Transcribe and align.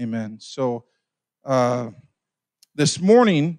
Amen. 0.00 0.38
So, 0.40 0.84
uh, 1.44 1.90
this 2.74 3.00
morning, 3.00 3.58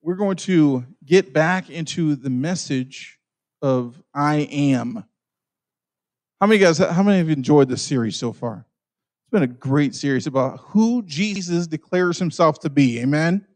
we're 0.00 0.14
going 0.14 0.36
to 0.36 0.86
get 1.04 1.34
back 1.34 1.68
into 1.68 2.16
the 2.16 2.30
message 2.30 3.18
of 3.60 4.02
I 4.14 4.48
am. 4.50 5.04
How 6.40 6.46
many 6.46 6.58
guys, 6.58 6.78
how 6.78 7.02
many 7.02 7.18
have 7.18 7.28
enjoyed 7.28 7.68
this 7.68 7.82
series 7.82 8.16
so 8.16 8.32
far? 8.32 8.66
It's 9.22 9.30
been 9.30 9.42
a 9.42 9.46
great 9.46 9.94
series 9.94 10.26
about 10.26 10.60
who 10.60 11.02
Jesus 11.02 11.66
declares 11.66 12.18
himself 12.18 12.60
to 12.60 12.70
be. 12.70 13.00
Amen. 13.00 13.46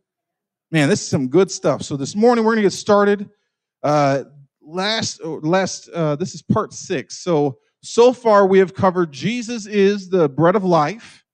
Man, 0.70 0.91
this 0.91 1.00
is 1.00 1.09
some 1.09 1.29
good 1.29 1.50
stuff. 1.50 1.82
So 1.82 1.96
this 1.96 2.14
morning 2.14 2.45
we're 2.45 2.52
going 2.52 2.64
to 2.64 2.66
get 2.66 2.73
started. 2.73 3.30
Uh, 3.82 4.25
last, 4.61 5.25
last, 5.25 5.89
uh, 5.89 6.16
this 6.16 6.34
is 6.34 6.43
part 6.43 6.75
six. 6.75 7.18
So 7.18 7.59
so 7.82 8.12
far 8.12 8.46
we 8.46 8.59
have 8.59 8.75
covered 8.75 9.12
Jesus 9.12 9.66
is 9.66 10.09
the 10.09 10.29
bread 10.29 10.57
of 10.57 10.64
life. 10.64 11.25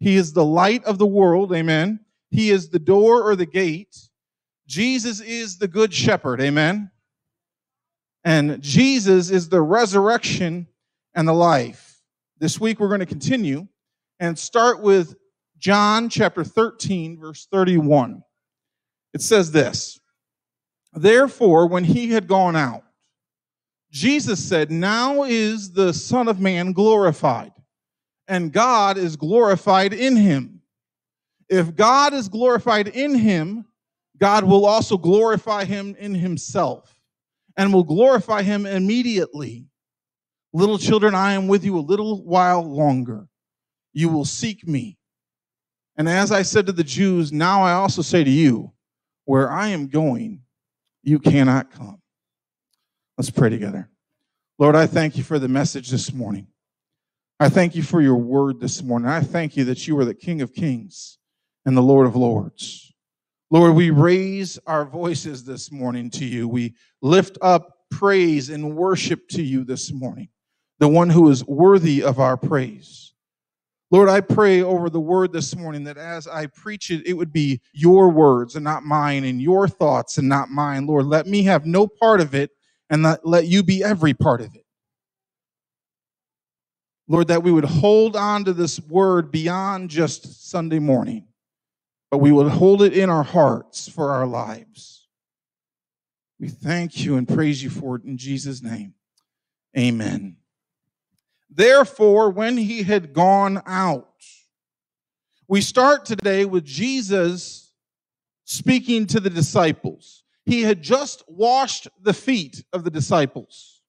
He 0.00 0.16
is 0.16 0.32
the 0.32 0.44
light 0.44 0.82
of 0.84 0.98
the 0.98 1.06
world. 1.06 1.54
Amen. 1.54 2.00
He 2.30 2.50
is 2.50 2.70
the 2.70 2.78
door 2.78 3.22
or 3.22 3.36
the 3.36 3.46
gate. 3.46 3.96
Jesus 4.66 5.20
is 5.20 5.58
the 5.58 5.68
good 5.68 5.92
shepherd. 5.92 6.40
Amen. 6.40 6.90
And 8.24 8.62
Jesus 8.62 9.30
is 9.30 9.48
the 9.48 9.62
resurrection 9.62 10.66
and 11.14 11.28
the 11.28 11.32
life. 11.32 12.00
This 12.38 12.60
week 12.60 12.80
we're 12.80 12.88
going 12.88 13.00
to 13.00 13.06
continue 13.06 13.68
and 14.18 14.38
start 14.38 14.80
with 14.80 15.14
John 15.58 16.08
chapter 16.08 16.44
13, 16.44 17.18
verse 17.18 17.46
31. 17.50 18.22
It 19.12 19.22
says 19.22 19.52
this 19.52 20.00
Therefore, 20.92 21.66
when 21.66 21.84
he 21.84 22.10
had 22.10 22.26
gone 22.26 22.56
out, 22.56 22.84
Jesus 23.90 24.42
said, 24.42 24.70
Now 24.70 25.24
is 25.24 25.72
the 25.72 25.92
Son 25.92 26.28
of 26.28 26.40
Man 26.40 26.72
glorified, 26.72 27.52
and 28.30 28.52
God 28.52 28.96
is 28.96 29.16
glorified 29.16 29.92
in 29.92 30.16
him. 30.16 30.62
If 31.48 31.74
God 31.74 32.14
is 32.14 32.28
glorified 32.28 32.86
in 32.86 33.16
him, 33.16 33.66
God 34.18 34.44
will 34.44 34.64
also 34.64 34.96
glorify 34.96 35.64
him 35.64 35.96
in 35.98 36.14
himself 36.14 36.94
and 37.56 37.74
will 37.74 37.82
glorify 37.82 38.42
him 38.42 38.66
immediately. 38.66 39.66
Little 40.52 40.78
children, 40.78 41.12
I 41.12 41.32
am 41.32 41.48
with 41.48 41.64
you 41.64 41.76
a 41.76 41.80
little 41.80 42.22
while 42.22 42.62
longer. 42.62 43.26
You 43.92 44.08
will 44.08 44.24
seek 44.24 44.66
me. 44.66 44.96
And 45.96 46.08
as 46.08 46.30
I 46.30 46.42
said 46.42 46.66
to 46.66 46.72
the 46.72 46.84
Jews, 46.84 47.32
now 47.32 47.62
I 47.62 47.72
also 47.72 48.00
say 48.00 48.22
to 48.22 48.30
you, 48.30 48.72
where 49.24 49.50
I 49.50 49.68
am 49.68 49.88
going, 49.88 50.42
you 51.02 51.18
cannot 51.18 51.72
come. 51.72 52.00
Let's 53.18 53.30
pray 53.30 53.50
together. 53.50 53.90
Lord, 54.56 54.76
I 54.76 54.86
thank 54.86 55.16
you 55.16 55.24
for 55.24 55.40
the 55.40 55.48
message 55.48 55.90
this 55.90 56.12
morning. 56.12 56.46
I 57.42 57.48
thank 57.48 57.74
you 57.74 57.82
for 57.82 58.02
your 58.02 58.16
word 58.16 58.60
this 58.60 58.82
morning. 58.82 59.08
I 59.08 59.22
thank 59.22 59.56
you 59.56 59.64
that 59.64 59.88
you 59.88 59.98
are 59.98 60.04
the 60.04 60.12
King 60.12 60.42
of 60.42 60.52
Kings 60.52 61.16
and 61.64 61.74
the 61.74 61.80
Lord 61.80 62.06
of 62.06 62.14
Lords. 62.14 62.92
Lord, 63.50 63.74
we 63.74 63.88
raise 63.88 64.58
our 64.66 64.84
voices 64.84 65.42
this 65.42 65.72
morning 65.72 66.10
to 66.10 66.26
you. 66.26 66.46
We 66.46 66.74
lift 67.00 67.38
up 67.40 67.78
praise 67.90 68.50
and 68.50 68.76
worship 68.76 69.26
to 69.28 69.42
you 69.42 69.64
this 69.64 69.90
morning, 69.90 70.28
the 70.80 70.88
one 70.88 71.08
who 71.08 71.30
is 71.30 71.42
worthy 71.46 72.02
of 72.02 72.20
our 72.20 72.36
praise. 72.36 73.14
Lord, 73.90 74.10
I 74.10 74.20
pray 74.20 74.60
over 74.60 74.90
the 74.90 75.00
word 75.00 75.32
this 75.32 75.56
morning 75.56 75.84
that 75.84 75.96
as 75.96 76.28
I 76.28 76.44
preach 76.44 76.90
it, 76.90 77.06
it 77.06 77.14
would 77.14 77.32
be 77.32 77.62
your 77.72 78.10
words 78.10 78.54
and 78.54 78.64
not 78.64 78.82
mine, 78.82 79.24
and 79.24 79.40
your 79.40 79.66
thoughts 79.66 80.18
and 80.18 80.28
not 80.28 80.50
mine. 80.50 80.86
Lord, 80.86 81.06
let 81.06 81.26
me 81.26 81.44
have 81.44 81.64
no 81.64 81.86
part 81.86 82.20
of 82.20 82.34
it 82.34 82.50
and 82.90 83.02
let, 83.24 83.46
you 83.46 83.62
be 83.62 83.82
every 83.82 84.12
part 84.12 84.42
of 84.42 84.54
it. 84.54 84.66
Lord, 87.10 87.26
that 87.26 87.42
we 87.42 87.50
would 87.50 87.64
hold 87.64 88.14
on 88.14 88.44
to 88.44 88.52
this 88.52 88.78
word 88.78 89.32
beyond 89.32 89.90
just 89.90 90.48
Sunday 90.48 90.78
morning, 90.78 91.26
but 92.08 92.18
we 92.18 92.30
would 92.30 92.52
hold 92.52 92.82
it 92.82 92.96
in 92.96 93.10
our 93.10 93.24
hearts 93.24 93.88
for 93.88 94.12
our 94.12 94.28
lives. 94.28 95.08
We 96.38 96.46
thank 96.46 97.04
you 97.04 97.16
and 97.16 97.26
praise 97.26 97.64
you 97.64 97.68
for 97.68 97.96
it 97.96 98.04
in 98.04 98.16
Jesus' 98.16 98.62
name. 98.62 98.94
Amen. 99.76 100.36
Therefore, 101.50 102.30
when 102.30 102.56
he 102.56 102.84
had 102.84 103.12
gone 103.12 103.60
out, 103.66 104.14
we 105.48 105.62
start 105.62 106.04
today 106.04 106.44
with 106.44 106.64
Jesus 106.64 107.72
speaking 108.44 109.08
to 109.08 109.18
the 109.18 109.30
disciples. 109.30 110.22
He 110.44 110.62
had 110.62 110.80
just 110.80 111.24
washed 111.26 111.88
the 112.00 112.14
feet 112.14 112.62
of 112.72 112.84
the 112.84 112.90
disciples. 112.90 113.79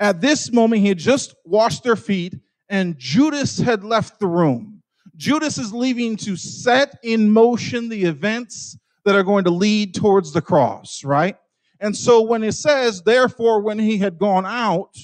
At 0.00 0.20
this 0.20 0.52
moment, 0.52 0.82
he 0.82 0.88
had 0.88 0.98
just 0.98 1.34
washed 1.44 1.82
their 1.82 1.96
feet, 1.96 2.34
and 2.68 2.98
Judas 2.98 3.58
had 3.58 3.82
left 3.82 4.20
the 4.20 4.26
room. 4.26 4.82
Judas 5.16 5.58
is 5.58 5.72
leaving 5.72 6.16
to 6.18 6.36
set 6.36 6.98
in 7.02 7.30
motion 7.30 7.88
the 7.88 8.04
events 8.04 8.78
that 9.04 9.16
are 9.16 9.24
going 9.24 9.44
to 9.44 9.50
lead 9.50 9.94
towards 9.94 10.32
the 10.32 10.42
cross, 10.42 11.02
right? 11.02 11.36
And 11.80 11.96
so 11.96 12.22
when 12.22 12.44
it 12.44 12.52
says, 12.52 13.02
therefore, 13.02 13.60
when 13.60 13.78
he 13.78 13.98
had 13.98 14.18
gone 14.18 14.46
out, 14.46 14.96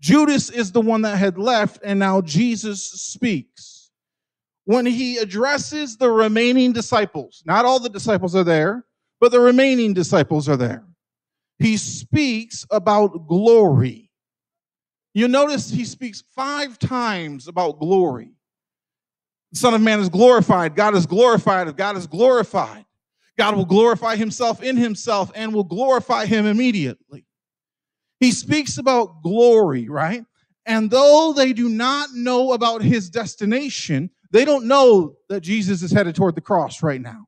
Judas 0.00 0.48
is 0.50 0.72
the 0.72 0.80
one 0.80 1.02
that 1.02 1.18
had 1.18 1.36
left, 1.36 1.80
and 1.84 1.98
now 1.98 2.22
Jesus 2.22 2.82
speaks. 2.82 3.90
When 4.64 4.86
he 4.86 5.18
addresses 5.18 5.96
the 5.96 6.10
remaining 6.10 6.72
disciples, 6.72 7.42
not 7.44 7.64
all 7.64 7.80
the 7.80 7.88
disciples 7.90 8.34
are 8.34 8.44
there, 8.44 8.84
but 9.20 9.32
the 9.32 9.40
remaining 9.40 9.92
disciples 9.92 10.48
are 10.48 10.56
there. 10.56 10.86
He 11.58 11.76
speaks 11.76 12.66
about 12.70 13.26
glory. 13.26 14.09
You 15.14 15.28
notice 15.28 15.70
he 15.70 15.84
speaks 15.84 16.22
five 16.34 16.78
times 16.78 17.48
about 17.48 17.78
glory. 17.80 18.32
The 19.52 19.58
Son 19.58 19.74
of 19.74 19.80
Man 19.80 19.98
is 19.98 20.08
glorified. 20.08 20.76
God 20.76 20.94
is 20.94 21.06
glorified. 21.06 21.66
If 21.66 21.76
God 21.76 21.96
is 21.96 22.06
glorified, 22.06 22.84
God 23.36 23.56
will 23.56 23.64
glorify 23.64 24.16
himself 24.16 24.62
in 24.62 24.76
himself 24.76 25.32
and 25.34 25.52
will 25.52 25.64
glorify 25.64 26.26
him 26.26 26.46
immediately. 26.46 27.26
He 28.20 28.30
speaks 28.32 28.78
about 28.78 29.22
glory, 29.22 29.88
right? 29.88 30.24
And 30.66 30.90
though 30.90 31.32
they 31.34 31.52
do 31.52 31.68
not 31.68 32.10
know 32.14 32.52
about 32.52 32.82
his 32.82 33.10
destination, 33.10 34.10
they 34.30 34.44
don't 34.44 34.66
know 34.66 35.16
that 35.28 35.40
Jesus 35.40 35.82
is 35.82 35.90
headed 35.90 36.14
toward 36.14 36.36
the 36.36 36.40
cross 36.40 36.82
right 36.82 37.00
now. 37.00 37.26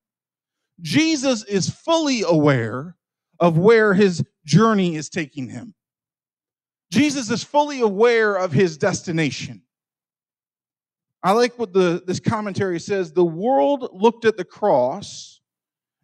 Jesus 0.81 1.45
is 1.45 1.71
fully 1.71 2.23
aware 2.23 2.97
of 3.41 3.59
where 3.59 3.95
his 3.95 4.23
journey 4.45 4.95
is 4.97 5.09
taking 5.09 5.49
him. 5.49 5.75
Jesus 6.93 7.31
is 7.31 7.43
fully 7.43 7.81
aware 7.81 8.37
of 8.37 8.53
his 8.53 8.77
destination. 8.77 9.63
I 11.23 11.33
like 11.33 11.59
what 11.59 11.73
the, 11.73 12.03
this 12.07 12.21
commentary 12.21 12.79
says. 12.79 13.13
The 13.13 13.25
world 13.25 13.89
looked 13.95 14.27
at 14.27 14.37
the 14.37 14.45
cross 14.45 15.41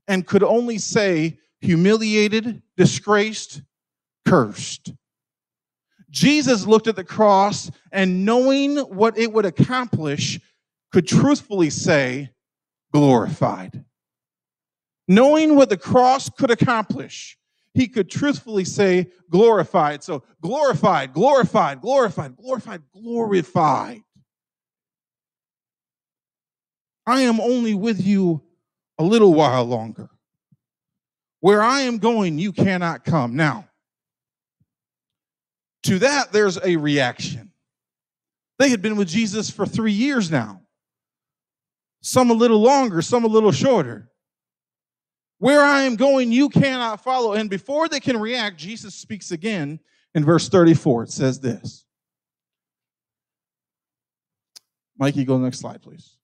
and 0.07 0.27
could 0.27 0.43
only 0.43 0.79
say 0.79 1.41
humiliated, 1.61 2.63
disgraced, 2.79 3.61
cursed. 4.25 4.95
Jesus 6.09 6.67
looked 6.67 6.87
at 6.87 6.97
the 6.97 7.05
cross 7.05 7.71
and 7.93 8.25
knowing 8.25 8.79
what 8.79 9.19
it 9.19 9.31
would 9.31 9.45
accomplish, 9.45 10.41
could 10.91 11.07
truthfully 11.07 11.69
say, 11.69 12.31
glorified. 12.95 13.85
Knowing 15.07 15.55
what 15.55 15.69
the 15.69 15.77
cross 15.77 16.31
could 16.31 16.51
accomplish, 16.51 17.37
he 17.79 17.87
could 17.87 18.11
truthfully 18.11 18.65
say, 18.65 19.07
glorified. 19.31 20.03
So, 20.03 20.25
glorified, 20.43 21.13
glorified, 21.13 21.81
glorified, 21.81 22.37
glorified, 22.37 22.83
glorified. 22.93 24.01
I 27.07 27.21
am 27.21 27.41
only 27.41 27.75
with 27.75 28.05
you 28.05 28.43
a 28.99 29.05
little 29.05 29.33
while 29.33 29.65
longer. 29.65 30.11
Where 31.39 31.63
I 31.63 31.83
am 31.83 31.99
going, 31.99 32.41
you 32.41 32.53
cannot 32.53 33.05
come. 33.05 33.37
Now, 33.37 33.69
to 35.85 36.01
that, 36.01 36.33
there's 36.33 36.59
a 36.63 36.75
reaction. 36.75 37.53
They 38.59 38.71
had 38.71 38.83
been 38.83 38.97
with 38.97 39.07
Jesus 39.07 39.51
for 39.51 39.65
three 39.65 39.93
years 39.93 40.33
now, 40.33 40.63
some 42.03 42.33
a 42.33 42.35
little 42.35 42.61
longer, 42.61 43.03
some 43.03 43.25
a 43.25 43.29
little 43.29 43.53
shorter. 43.53 44.08
Where 45.39 45.63
I 45.63 45.83
am 45.83 45.97
going, 45.97 46.33
you 46.33 46.49
cannot 46.49 47.03
follow. 47.03 47.35
And 47.35 47.49
before 47.49 47.89
they 47.89 48.01
can 48.01 48.19
react, 48.19 48.57
Jesus 48.57 48.95
speaks 48.95 49.31
again 49.31 49.79
in 50.15 50.25
verse 50.25 50.49
34. 50.49 51.05
It 51.05 51.13
says 51.13 51.41
this. 51.41 51.85
Mikey, 54.99 55.25
go 55.25 55.35
to 55.35 55.39
the 55.39 55.45
next 55.45 55.61
slide, 55.61 55.81
please. 55.81 56.17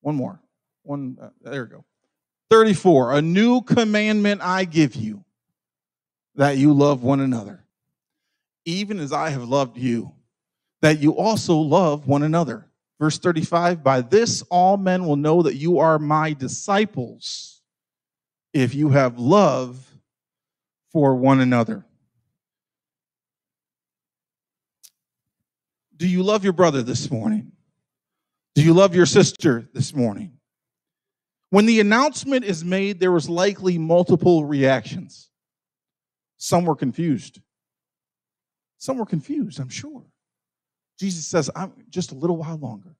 One 0.00 0.14
more. 0.14 0.40
One, 0.82 1.18
uh, 1.20 1.28
there 1.42 1.64
we 1.64 1.70
go. 1.70 1.84
34. 2.50 3.14
A 3.14 3.22
new 3.22 3.60
commandment 3.60 4.40
I 4.42 4.64
give 4.64 4.94
you 4.94 5.24
that 6.36 6.56
you 6.56 6.72
love 6.72 7.02
one 7.02 7.20
another 7.20 7.62
even 8.64 9.00
as 9.00 9.12
I 9.12 9.30
have 9.30 9.48
loved 9.48 9.76
you, 9.76 10.12
that 10.80 11.00
you 11.00 11.16
also 11.16 11.56
love 11.56 12.06
one 12.06 12.22
another. 12.22 12.68
Verse 13.02 13.18
35 13.18 13.82
By 13.82 14.00
this 14.00 14.42
all 14.42 14.76
men 14.76 15.04
will 15.04 15.16
know 15.16 15.42
that 15.42 15.56
you 15.56 15.80
are 15.80 15.98
my 15.98 16.34
disciples 16.34 17.60
if 18.54 18.76
you 18.76 18.90
have 18.90 19.18
love 19.18 19.84
for 20.92 21.16
one 21.16 21.40
another. 21.40 21.84
Do 25.96 26.06
you 26.06 26.22
love 26.22 26.44
your 26.44 26.52
brother 26.52 26.80
this 26.80 27.10
morning? 27.10 27.50
Do 28.54 28.62
you 28.62 28.72
love 28.72 28.94
your 28.94 29.06
sister 29.06 29.68
this 29.74 29.92
morning? 29.92 30.38
When 31.50 31.66
the 31.66 31.80
announcement 31.80 32.44
is 32.44 32.64
made, 32.64 33.00
there 33.00 33.10
was 33.10 33.28
likely 33.28 33.78
multiple 33.78 34.44
reactions. 34.44 35.28
Some 36.36 36.66
were 36.66 36.76
confused. 36.76 37.40
Some 38.78 38.98
were 38.98 39.06
confused, 39.06 39.58
I'm 39.58 39.70
sure. 39.70 40.04
Jesus 41.02 41.26
says, 41.26 41.50
I'm 41.56 41.72
just 41.90 42.12
a 42.12 42.14
little 42.14 42.36
while 42.36 42.56
longer. 42.58 42.94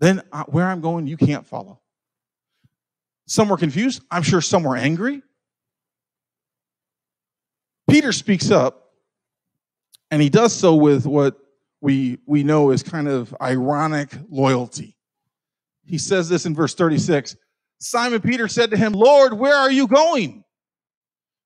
Then 0.00 0.22
I, 0.32 0.40
where 0.48 0.66
I'm 0.66 0.80
going, 0.80 1.06
you 1.06 1.16
can't 1.16 1.46
follow. 1.46 1.78
Some 3.28 3.48
were 3.48 3.56
confused. 3.56 4.02
I'm 4.10 4.24
sure 4.24 4.40
some 4.40 4.64
were 4.64 4.76
angry. 4.76 5.22
Peter 7.88 8.10
speaks 8.10 8.50
up, 8.50 8.90
and 10.10 10.20
he 10.20 10.28
does 10.28 10.52
so 10.52 10.74
with 10.74 11.06
what 11.06 11.36
we, 11.80 12.18
we 12.26 12.42
know 12.42 12.72
is 12.72 12.82
kind 12.82 13.06
of 13.06 13.32
ironic 13.40 14.10
loyalty. 14.28 14.96
He 15.84 15.98
says 15.98 16.28
this 16.28 16.44
in 16.44 16.56
verse 16.56 16.74
36 16.74 17.36
Simon 17.78 18.20
Peter 18.20 18.48
said 18.48 18.72
to 18.72 18.76
him, 18.76 18.94
Lord, 18.94 19.32
where 19.32 19.54
are 19.54 19.70
you 19.70 19.86
going? 19.86 20.42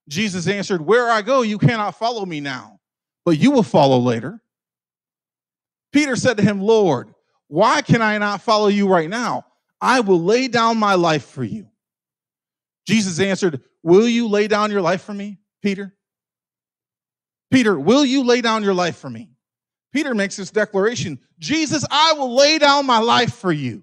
Jesus 0.09 0.49
answered, 0.49 0.81
Where 0.81 1.11
I 1.11 1.21
go, 1.21 1.43
you 1.43 1.59
cannot 1.59 1.99
follow 1.99 2.25
me 2.25 2.41
now, 2.41 2.81
but 3.27 3.37
you 3.37 3.51
will 3.51 3.63
follow 3.63 3.99
later. 3.99 4.41
Peter 5.93 6.17
said 6.17 6.37
to 6.37 6.43
him, 6.43 6.61
Lord, 6.61 7.13
why 7.49 7.83
can 7.83 8.01
I 8.03 8.19
not 8.19 8.43
follow 8.43 8.69
you 8.69 8.89
right 8.89 9.09
now? 9.09 9.45
I 9.81 10.01
will 10.01 10.21
lay 10.21 10.49
down 10.49 10.79
my 10.79 10.95
life 10.95 11.25
for 11.25 11.43
you. 11.43 11.67
Jesus 12.87 13.19
answered, 13.19 13.61
Will 13.83 14.09
you 14.09 14.29
lay 14.29 14.47
down 14.47 14.71
your 14.71 14.83
life 14.83 15.03
for 15.03 15.15
me, 15.15 15.39
Peter? 15.63 15.95
Peter, 17.51 17.79
will 17.79 18.05
you 18.05 18.25
lay 18.25 18.41
down 18.41 18.63
your 18.63 18.75
life 18.75 18.99
for 18.99 19.11
me? 19.11 19.31
Peter 19.93 20.15
makes 20.15 20.37
this 20.37 20.51
declaration 20.51 21.19
Jesus, 21.39 21.85
I 21.91 22.13
will 22.13 22.35
lay 22.35 22.59
down 22.59 22.87
my 22.87 22.99
life 22.99 23.35
for 23.35 23.51
you. 23.51 23.83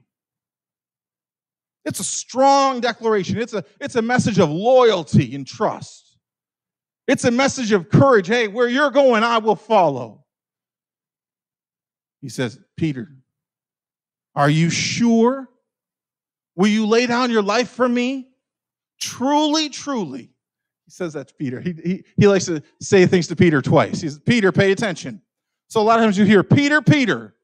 It's 1.84 2.00
a 2.00 2.04
strong 2.04 2.82
declaration. 2.82 3.40
It's 3.40 3.54
a, 3.54 3.64
it's 3.80 3.96
a 3.96 4.02
message 4.02 4.40
of 4.40 4.50
loyalty 4.50 5.34
and 5.34 5.48
trust. 5.48 6.18
It's 7.08 7.24
a 7.24 7.32
message 7.32 7.72
of 7.72 7.90
courage. 7.90 8.28
Hey, 8.28 8.48
where 8.48 8.68
you're 8.68 8.92
going, 8.92 9.24
I 9.24 9.38
will 9.38 9.56
follow. 9.56 10.26
He 12.22 12.30
says, 12.30 12.60
Peter, 12.76 13.10
are 14.36 14.50
you 14.50 14.70
sure? 14.70 15.50
Will 16.56 16.68
you 16.68 16.88
lay 16.88 17.06
down 17.06 17.32
your 17.32 17.44
life 17.44 17.70
for 17.70 17.88
me? 17.88 18.30
Truly, 19.00 19.70
truly. 19.70 20.32
He 20.86 20.92
says 20.92 21.14
that 21.14 21.28
to 21.28 21.34
Peter. 21.36 21.60
He, 21.60 21.74
he, 21.84 22.04
he 22.16 22.28
likes 22.28 22.46
to 22.46 22.64
say 22.82 23.06
things 23.06 23.28
to 23.28 23.36
Peter 23.36 23.62
twice. 23.62 24.02
He 24.02 24.08
says, 24.10 24.20
Peter, 24.20 24.52
pay 24.52 24.72
attention. 24.72 25.22
So 25.70 25.82
a 25.82 25.84
lot 25.84 26.00
of 26.00 26.06
times 26.06 26.18
you 26.18 26.26
hear 26.26 26.44
Peter, 26.44 26.82
Peter, 26.82 27.36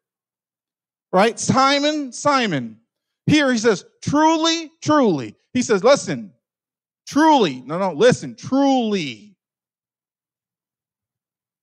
right? 1.12 1.40
Simon, 1.40 2.12
Simon. 2.12 2.80
Here 3.28 3.52
he 3.52 3.58
says, 3.58 3.86
truly, 4.02 4.72
truly. 4.82 5.36
He 5.54 5.62
says, 5.62 5.84
listen, 5.84 6.34
truly. 7.08 7.62
No, 7.66 7.78
no, 7.78 7.92
listen, 7.92 8.36
truly. 8.36 9.36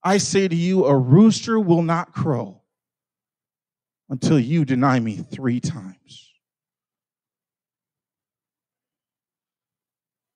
I 0.02 0.18
say 0.18 0.48
to 0.48 0.56
you, 0.56 0.84
a 0.86 0.96
rooster 0.96 1.58
will 1.58 1.82
not 1.82 2.12
crow 2.12 2.59
until 4.10 4.38
you 4.38 4.64
deny 4.64 5.00
me 5.00 5.16
three 5.16 5.60
times. 5.60 6.32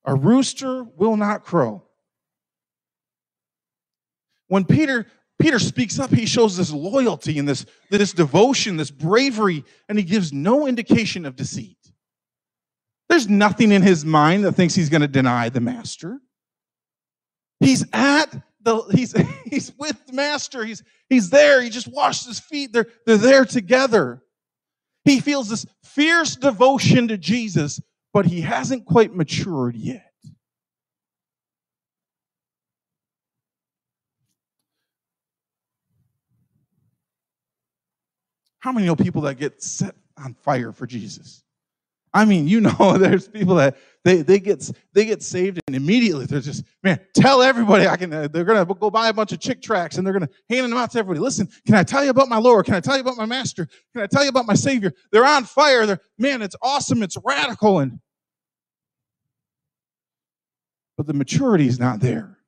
A 0.07 0.15
rooster 0.15 0.85
will 0.85 1.17
not 1.17 1.45
crow. 1.45 1.83
When 4.49 4.65
Peter 4.65 5.07
Peter 5.39 5.59
speaks 5.59 5.99
up, 5.99 6.11
he 6.11 6.27
shows 6.27 6.57
this 6.57 6.73
loyalty 6.73 7.39
and 7.39 7.49
this, 7.49 7.67
this 7.91 8.13
devotion, 8.13 8.77
this 8.77 8.91
bravery, 8.91 9.65
and 9.89 9.99
he 9.99 10.05
gives 10.05 10.33
no 10.33 10.67
indication 10.67 11.27
of 11.27 11.35
deceit. 11.35 11.77
There's 13.09 13.29
nothing 13.29 13.73
in 13.73 13.83
his 13.83 14.05
mind 14.05 14.45
that 14.45 14.53
thinks 14.53 14.75
he's 14.75 14.89
going 14.89 15.03
to 15.03 15.09
deny 15.09 15.49
the 15.49 15.61
master. 15.61 16.21
He's 17.61 17.85
at 17.93 18.35
the 18.63 18.83
he's 18.93 19.13
he's 19.45 19.73
with 19.79 20.07
the 20.07 20.13
master. 20.13 20.65
He's 20.65 20.83
he's 21.15 21.31
there. 21.31 21.63
He 21.63 21.71
just 21.71 21.89
washed 21.89 22.27
his 22.27 22.41
feet. 22.41 22.73
They're 22.73 22.89
they're 23.07 23.17
there 23.17 23.45
together. 23.45 24.23
He 25.05 25.21
feels 25.21 25.49
this 25.49 25.67
fierce 25.83 26.37
devotion 26.37 27.09
to 27.09 27.17
Jesus, 27.17 27.81
but 28.13 28.27
he 28.27 28.41
hasn't 28.41 28.87
quite 28.87 29.15
matured 29.15 29.77
yet. 29.77 30.11
How 38.59 38.73
many 38.73 38.87
know 38.87 38.97
people 38.97 39.23
that 39.23 39.35
get 39.35 39.63
set 39.63 39.95
on 40.17 40.33
fire 40.33 40.73
for 40.73 40.87
Jesus? 40.87 41.44
I 42.15 42.25
mean, 42.25 42.47
you 42.47 42.61
know, 42.61 42.97
there's 42.99 43.29
people 43.29 43.57
that 43.57 43.77
they, 44.05 44.23
they 44.23 44.39
get 44.39 44.71
they 44.93 45.05
get 45.05 45.23
saved 45.23 45.59
and 45.67 45.75
immediately 45.75 46.27
they're 46.27 46.41
just 46.41 46.65
man, 46.83 47.01
tell 47.15 47.43
everybody 47.43 47.87
I 47.89 47.97
can. 47.97 48.13
Uh, 48.13 48.29
they're 48.29 48.45
gonna 48.45 48.65
go 48.65 48.91
buy 48.91 49.09
a 49.09 49.13
bunch 49.13 49.33
of 49.33 49.41
Chick 49.41 49.61
tracts 49.61 49.99
and 49.99 50.07
they're 50.07 50.15
gonna 50.15 50.29
hand 50.49 50.65
them 50.65 50.79
out 50.79 50.93
to 50.93 50.99
everybody. 51.01 51.21
Listen, 51.21 51.49
can 51.67 51.75
I 51.75 51.83
tell 51.83 52.05
you 52.05 52.11
about 52.11 52.29
my 52.29 52.39
Lord? 52.39 52.67
Can 52.67 52.75
I 52.75 52.81
tell 52.81 52.95
you 52.95 53.01
about 53.01 53.17
my 53.17 53.27
Master? 53.27 53.67
Can 53.93 54.03
I 54.03 54.07
tell 54.07 54.23
you 54.23 54.29
about 54.29 54.47
my 54.47 54.55
Savior? 54.55 54.93
They're 55.11 55.27
on 55.27 55.45
fire. 55.45 55.85
They're 55.87 56.01
man, 56.19 56.41
it's 56.41 56.57
awesome. 56.63 57.03
It's 57.03 57.17
radical 57.25 57.81
and 57.81 57.99
but 60.97 61.09
the 61.09 61.15
maturity 61.15 61.67
is 61.67 61.81
not 61.81 61.99
there. 61.99 62.39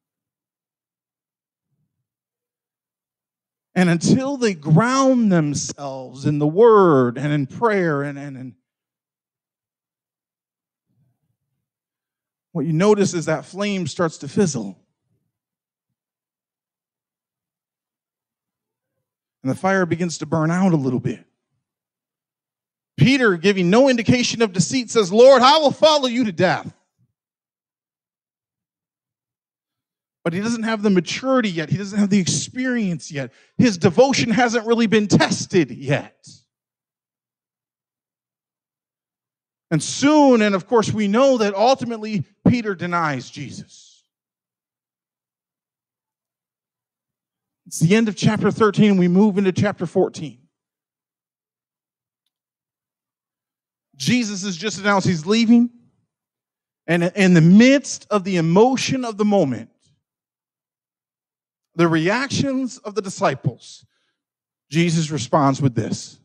And 3.75 3.91
until 3.91 4.37
they 4.37 4.55
ground 4.55 5.31
themselves 5.31 6.25
in 6.25 6.39
the 6.39 6.47
word 6.47 7.19
and 7.19 7.33
in 7.33 7.47
prayer 7.47 8.03
and, 8.03 8.19
and, 8.19 8.37
and 8.37 8.55
what 12.57 12.67
you 12.67 12.73
notice 12.73 13.15
is 13.15 13.27
that 13.27 13.45
flame 13.45 13.87
starts 13.87 14.19
to 14.19 14.29
fizzle. 14.29 14.79
And 19.43 19.51
the 19.51 19.55
fire 19.55 19.87
begins 19.87 20.19
to 20.19 20.27
burn 20.27 20.51
out 20.51 20.73
a 20.73 20.77
little 20.77 20.99
bit. 20.99 21.25
Peter, 22.97 23.37
giving 23.37 23.71
no 23.71 23.89
indication 23.89 24.43
of 24.43 24.53
deceit, 24.53 24.91
says, 24.91 25.13
Lord, 25.13 25.43
I 25.43 25.59
will 25.59 25.71
follow 25.71 26.09
you 26.09 26.25
to 26.25 26.33
death. 26.33 26.73
but 30.27 30.33
he 30.33 30.41
doesn't 30.41 30.65
have 30.65 30.83
the 30.83 30.91
maturity 30.91 31.49
yet. 31.49 31.71
He 31.71 31.77
doesn't 31.77 32.01
have 32.01 32.11
the 32.11 32.19
experience 32.19 33.13
yet. 33.13 33.33
His 33.59 33.79
devotion 33.79 34.29
hasn't 34.33 34.67
really 34.67 34.89
been 34.89 35.07
tested 35.07 35.71
yet. 35.71 36.27
And 39.71 39.83
soon, 39.83 40.43
and 40.43 40.55
of 40.55 40.67
course, 40.67 40.93
we 40.93 41.09
know 41.09 41.39
that 41.39 41.55
ultimately 41.55 42.25
Peter 42.47 42.75
denies 42.75 43.31
Jesus. 43.31 44.05
It's 47.67 47.81
the 47.81 47.97
end 47.97 48.09
of 48.09 48.17
chapter 48.17 48.51
13. 48.51 48.97
We 48.97 49.09
move 49.09 49.39
into 49.39 49.51
chapter 49.53 49.87
14. 49.87 50.39
Jesus 53.97 54.45
has 54.45 54.57
just 54.57 54.79
announced 54.79 55.07
he's 55.07 55.27
leaving. 55.27 55.71
And 56.87 57.03
in 57.17 57.35
the 57.35 57.41
midst 57.41 58.07
of 58.11 58.23
the 58.23 58.37
emotion 58.37 59.05
of 59.05 59.17
the 59.17 59.25
moment, 59.25 59.71
the 61.75 61.89
reactions 61.89 62.79
of 62.79 62.95
the 62.95 63.03
disciples, 63.03 63.85
Jesus 64.71 65.11
responds 65.11 65.61
with 65.61 65.75
this 65.75 66.21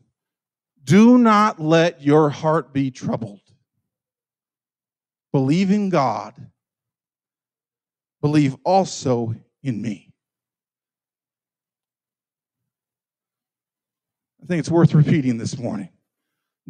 Do 0.84 1.18
not 1.18 1.60
let 1.60 2.02
your 2.02 2.30
heart 2.30 2.72
be 2.72 2.90
troubled. 2.90 3.40
Believe 5.32 5.70
in 5.70 5.88
God, 5.88 6.34
believe 8.20 8.56
also 8.64 9.34
in 9.62 9.80
me. 9.80 10.12
I 14.42 14.46
think 14.46 14.58
it's 14.58 14.70
worth 14.70 14.92
repeating 14.92 15.38
this 15.38 15.56
morning. 15.56 15.88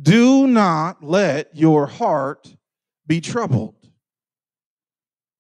Do 0.01 0.47
not 0.47 1.03
let 1.03 1.57
your 1.57 1.87
heart 1.87 2.55
be 3.07 3.21
troubled. 3.21 3.75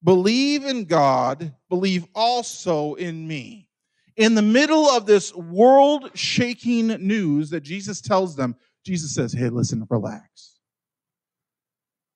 Believe 0.02 0.64
in 0.64 0.86
God, 0.86 1.54
believe 1.68 2.06
also 2.14 2.94
in 2.94 3.26
me. 3.26 3.68
In 4.16 4.34
the 4.34 4.42
middle 4.42 4.88
of 4.88 5.06
this 5.06 5.34
world 5.34 6.10
shaking 6.14 6.88
news 6.88 7.50
that 7.50 7.62
Jesus 7.62 8.00
tells 8.00 8.36
them, 8.36 8.56
Jesus 8.84 9.14
says, 9.14 9.32
Hey, 9.32 9.48
listen, 9.48 9.86
relax. 9.88 10.58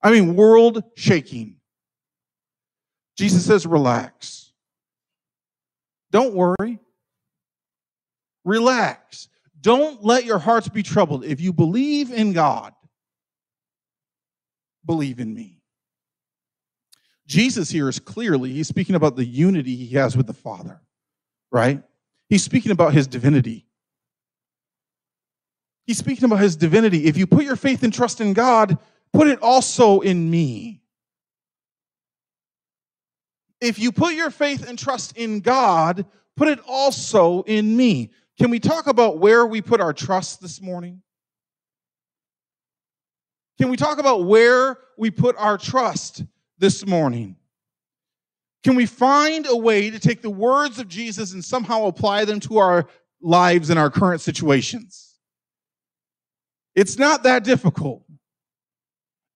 I 0.03 0.11
mean, 0.11 0.37
world 0.37 0.83
shaking. 0.97 1.57
Jesus 3.17 3.47
says, 3.47 3.67
Relax. 3.67 4.53
Don't 6.11 6.35
worry. 6.35 6.79
Relax. 8.45 9.29
Don't 9.61 10.05
let 10.05 10.25
your 10.25 10.39
hearts 10.39 10.69
be 10.69 10.83
troubled. 10.83 11.25
If 11.25 11.41
you 11.41 11.53
believe 11.53 12.13
in 12.13 12.33
God, 12.33 12.73
believe 14.85 15.19
in 15.19 15.35
me. 15.35 15.61
Jesus 17.27 17.69
here 17.69 17.89
is 17.89 17.99
clearly, 17.99 18.53
he's 18.53 18.69
speaking 18.69 18.95
about 18.95 19.17
the 19.17 19.25
unity 19.25 19.75
he 19.75 19.97
has 19.97 20.17
with 20.17 20.29
the 20.29 20.33
Father, 20.33 20.81
right? 21.51 21.83
He's 22.29 22.43
speaking 22.43 22.73
about 22.73 22.93
his 22.93 23.07
divinity. 23.07 23.67
He's 25.87 25.99
speaking 25.99 26.25
about 26.25 26.41
his 26.41 26.57
divinity. 26.57 27.07
If 27.07 27.17
you 27.17 27.27
put 27.27 27.45
your 27.45 27.57
faith 27.57 27.83
and 27.83 27.93
trust 27.93 28.21
in 28.21 28.33
God, 28.33 28.79
put 29.13 29.29
it 29.29 29.41
also 29.41 30.01
in 30.01 30.29
me. 30.31 30.83
If 33.61 33.79
you 33.79 33.93
put 33.93 34.15
your 34.15 34.31
faith 34.31 34.69
and 34.69 34.79
trust 34.79 35.17
in 35.17 35.41
God, 35.41 36.05
put 36.37 36.49
it 36.49 36.59
also 36.67 37.43
in 37.43 37.77
me. 37.77 38.11
Can 38.39 38.51
we 38.51 38.61
talk 38.61 38.87
about 38.87 39.19
where 39.19 39.47
we 39.47 39.63
put 39.63 39.81
our 39.81 39.93
trust 39.93 40.41
this 40.43 40.61
morning? 40.61 41.03
Can 43.59 43.71
we 43.71 43.77
talk 43.77 43.99
about 43.99 44.25
where 44.27 44.79
we 44.99 45.11
put 45.11 45.37
our 45.39 45.57
trust 45.57 46.25
this 46.59 46.85
morning? 46.85 47.37
Can 48.65 48.75
we 48.75 48.87
find 48.87 49.47
a 49.49 49.57
way 49.57 49.91
to 49.91 49.99
take 49.99 50.23
the 50.23 50.31
words 50.31 50.79
of 50.79 50.89
Jesus 50.89 51.33
and 51.33 51.45
somehow 51.45 51.87
apply 51.87 52.25
them 52.25 52.41
to 52.41 52.59
our 52.59 52.89
lives 53.21 53.71
and 53.71 53.79
our 53.79 53.91
current 53.91 54.21
situations? 54.21 55.15
It's 56.75 56.99
not 56.99 57.23
that 57.23 57.45
difficult. 57.45 58.03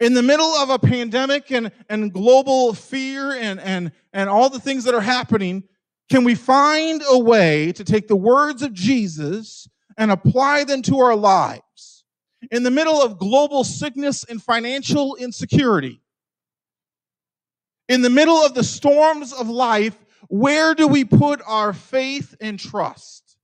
In 0.01 0.15
the 0.15 0.23
middle 0.23 0.47
of 0.47 0.71
a 0.71 0.79
pandemic 0.79 1.51
and, 1.51 1.71
and 1.89 2.13
global 2.13 2.73
fear 2.75 3.33
and, 3.33 3.61
and, 3.61 3.93
and 4.13 4.31
all 4.31 4.49
the 4.49 4.61
things 4.61 4.85
that 4.85 4.95
are 4.95 5.01
happening, 5.01 5.65
can 6.11 6.25
we 6.25 6.35
find 6.35 7.03
a 7.09 7.19
way 7.19 7.73
to 7.73 7.85
take 7.85 8.09
the 8.09 8.17
words 8.17 8.63
of 8.63 8.73
Jesus 8.73 9.69
and 9.97 10.11
apply 10.11 10.65
them 10.65 10.83
to 10.83 10.99
our 10.99 11.15
lives? 11.15 12.05
In 12.51 12.63
the 12.63 12.71
middle 12.71 13.01
of 13.01 13.19
global 13.19 13.63
sickness 13.63 14.25
and 14.25 14.43
financial 14.43 15.15
insecurity, 15.17 16.01
in 17.91 18.03
the 18.03 18.09
middle 18.09 18.37
of 18.37 18.55
the 18.55 18.63
storms 18.63 19.33
of 19.33 19.49
life, 19.49 19.99
where 20.29 20.77
do 20.77 20.87
we 20.87 21.05
put 21.05 21.43
our 21.45 21.73
faith 21.73 22.37
and 22.41 22.57
trust? 22.57 23.37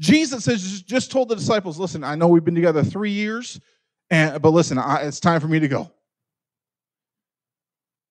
Jesus 0.00 0.44
has 0.46 0.82
just 0.82 1.12
told 1.12 1.28
the 1.28 1.36
disciples, 1.36 1.78
listen, 1.78 2.02
I 2.02 2.16
know 2.16 2.26
we've 2.26 2.44
been 2.44 2.56
together 2.56 2.82
three 2.82 3.12
years, 3.12 3.60
and, 4.10 4.42
but 4.42 4.50
listen, 4.50 4.78
I, 4.78 5.02
it's 5.02 5.20
time 5.20 5.40
for 5.40 5.46
me 5.46 5.60
to 5.60 5.68
go. 5.68 5.92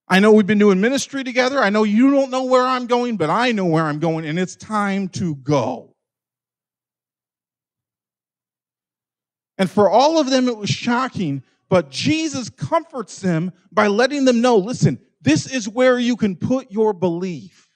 I 0.08 0.22
know 0.22 0.32
we've 0.32 0.48
been 0.48 0.58
doing 0.58 0.80
ministry 0.80 1.26
together. 1.26 1.60
I 1.60 1.72
know 1.72 1.84
you 1.84 2.12
don't 2.12 2.32
know 2.32 2.46
where 2.46 2.64
I'm 2.64 2.88
going, 2.88 3.18
but 3.18 3.30
I 3.30 3.52
know 3.52 3.66
where 3.66 3.84
I'm 3.84 4.00
going, 4.00 4.26
and 4.26 4.40
it's 4.40 4.56
time 4.56 5.10
to 5.10 5.36
go. 5.36 5.96
And 9.58 9.70
for 9.70 9.90
all 9.90 10.18
of 10.18 10.30
them, 10.30 10.48
it 10.48 10.56
was 10.56 10.70
shocking, 10.70 11.44
but 11.70 11.90
Jesus 11.90 12.50
comforts 12.50 13.20
them 13.20 13.52
by 13.72 13.88
letting 13.88 14.26
them 14.26 14.42
know 14.42 14.58
listen, 14.58 15.00
this 15.22 15.52
is 15.52 15.68
where 15.68 15.98
you 15.98 16.16
can 16.16 16.36
put 16.36 16.72
your 16.72 16.94
belief. 16.94 17.70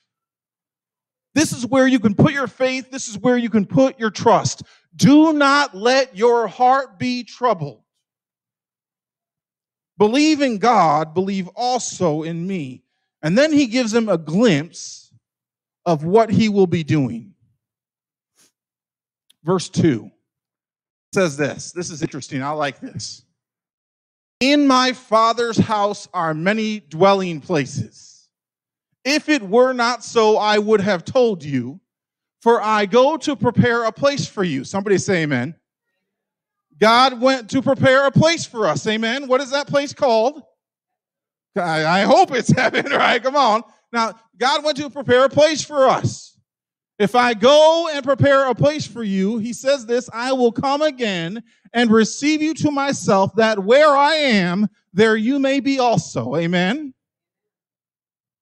This 1.34 1.52
is 1.54 1.66
where 1.66 1.88
you 1.88 2.00
can 2.00 2.16
put 2.16 2.34
your 2.34 2.48
faith. 2.48 2.92
This 2.92 3.08
is 3.08 3.18
where 3.18 3.38
you 3.38 3.50
can 3.50 3.66
put 3.66 4.00
your 4.00 4.12
trust. 4.12 4.64
Do 4.96 5.34
not 5.34 5.76
let 5.76 6.16
your 6.16 6.48
heart 6.48 7.00
be 7.00 7.24
troubled. 7.24 7.84
Believe 9.98 10.42
in 10.42 10.60
God, 10.60 11.14
believe 11.14 11.48
also 11.56 12.24
in 12.24 12.48
me. 12.48 12.84
And 13.22 13.38
then 13.38 13.52
he 13.52 13.68
gives 13.68 13.92
them 13.92 14.10
a 14.10 14.18
glimpse 14.18 15.12
of 15.86 16.04
what 16.04 16.30
he 16.30 16.50
will 16.50 16.68
be 16.68 16.84
doing. 16.84 17.34
Verse 19.44 19.70
2 19.70 20.10
says 21.14 21.38
this. 21.38 21.72
This 21.72 21.90
is 21.90 22.02
interesting. 22.02 22.44
I 22.44 22.52
like 22.52 22.80
this. 22.80 23.24
In 24.40 24.68
my 24.68 24.94
Father's 24.94 25.58
house 25.58 26.08
are 26.14 26.34
many 26.34 26.80
dwelling 26.80 27.42
places. 27.42 28.30
If 29.04 29.28
it 29.28 29.42
were 29.42 29.74
not 29.74 30.04
so, 30.04 30.38
I 30.38 30.58
would 30.60 30.82
have 30.82 31.04
told 31.04 31.44
you, 31.44 31.80
for 32.42 32.62
I 32.62 32.86
go 32.86 33.18
to 33.18 33.36
prepare 33.36 33.84
a 33.84 33.92
place 33.92 34.28
for 34.28 34.44
you. 34.44 34.64
Somebody 34.64 34.98
say 34.98 35.24
amen. 35.24 35.56
God 36.80 37.20
went 37.20 37.50
to 37.50 37.62
prepare 37.62 38.08
a 38.08 38.12
place 38.12 38.46
for 38.46 38.66
us. 38.66 38.88
Amen. 38.88 39.28
What 39.28 39.42
is 39.42 39.52
that 39.52 39.68
place 39.68 39.94
called? 39.94 40.42
I, 41.58 42.02
I 42.02 42.02
hope 42.04 42.32
it's 42.32 42.50
heaven, 42.56 42.86
right? 42.86 43.22
Come 43.22 43.36
on. 43.36 43.64
Now, 43.92 44.14
God 44.38 44.64
went 44.64 44.78
to 44.78 44.90
prepare 44.90 45.26
a 45.26 45.30
place 45.30 45.62
for 45.64 45.88
us. 45.88 46.29
If 47.00 47.16
I 47.16 47.34
go 47.34 47.90
and 47.92 48.04
prepare 48.04 48.50
a 48.50 48.56
place 48.56 48.86
for 48.86 49.04
you, 49.04 49.38
he 49.38 49.54
says 49.54 49.86
this, 49.86 50.10
I 50.14 50.34
will 50.34 50.52
come 50.52 50.82
again 50.82 51.42
and 51.74 51.90
receive 51.90 52.42
you 52.42 52.54
to 52.56 52.72
myself, 52.72 53.34
that 53.36 53.64
where 53.64 53.96
I 53.96 54.16
am, 54.16 54.68
there 54.94 55.16
you 55.16 55.40
may 55.40 55.60
be 55.60 55.80
also. 55.80 56.36
Amen 56.36 56.94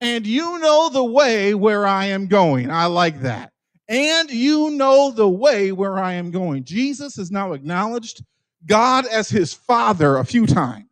and 0.01 0.27
you 0.27 0.59
know 0.59 0.89
the 0.89 1.03
way 1.03 1.53
where 1.53 1.87
I 1.87 2.05
am 2.05 2.27
going. 2.27 2.69
I 2.69 2.85
like 2.85 3.21
that. 3.21 3.51
And 3.89 4.29
you 4.29 4.71
know 4.71 5.11
the 5.11 5.29
way 5.29 5.71
where 5.71 5.97
I 5.97 6.13
am 6.13 6.29
going. 6.29 6.65
Jesus 6.65 7.15
has 7.15 7.31
now 7.31 7.53
acknowledged 7.53 8.23
God 8.65 9.05
as 9.07 9.29
his 9.29 9.53
father 9.53 10.17
a 10.17 10.25
few 10.25 10.45
times. 10.45 10.83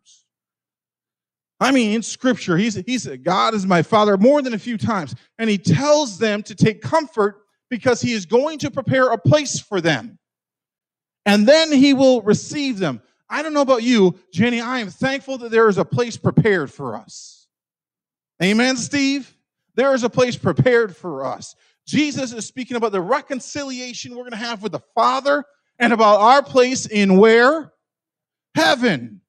I 1.59 1.71
mean, 1.71 1.93
in 1.93 2.03
scripture, 2.03 2.57
he 2.57 2.69
said, 2.69 3.23
God 3.23 3.53
is 3.53 3.65
my 3.65 3.81
father 3.81 4.17
more 4.17 4.41
than 4.41 4.53
a 4.53 4.59
few 4.59 4.77
times. 4.77 5.15
And 5.39 5.49
he 5.49 5.57
tells 5.57 6.17
them 6.17 6.43
to 6.43 6.55
take 6.55 6.81
comfort 6.81 7.44
because 7.69 8.01
he 8.01 8.13
is 8.13 8.25
going 8.25 8.59
to 8.59 8.71
prepare 8.71 9.11
a 9.11 9.17
place 9.17 9.59
for 9.59 9.81
them. 9.81 10.17
And 11.25 11.47
then 11.47 11.71
he 11.71 11.93
will 11.93 12.21
receive 12.21 12.77
them. 12.77 13.01
I 13.29 13.41
don't 13.41 13.53
know 13.53 13.61
about 13.61 13.83
you, 13.83 14.19
Jenny, 14.31 14.61
I 14.61 14.79
am 14.79 14.89
thankful 14.89 15.39
that 15.39 15.51
there 15.51 15.67
is 15.67 15.77
a 15.77 15.85
place 15.85 16.17
prepared 16.17 16.71
for 16.71 16.95
us. 16.95 17.47
Amen, 18.43 18.77
Steve? 18.77 19.35
There 19.75 19.93
is 19.93 20.03
a 20.03 20.09
place 20.09 20.37
prepared 20.37 20.95
for 20.95 21.25
us. 21.25 21.55
Jesus 21.87 22.33
is 22.33 22.45
speaking 22.45 22.77
about 22.77 22.91
the 22.91 23.01
reconciliation 23.01 24.11
we're 24.11 24.23
going 24.23 24.31
to 24.31 24.37
have 24.37 24.61
with 24.63 24.71
the 24.71 24.81
Father 24.93 25.43
and 25.79 25.93
about 25.93 26.21
our 26.21 26.43
place 26.43 26.85
in 26.85 27.17
where? 27.17 27.71
Heaven. 28.55 29.21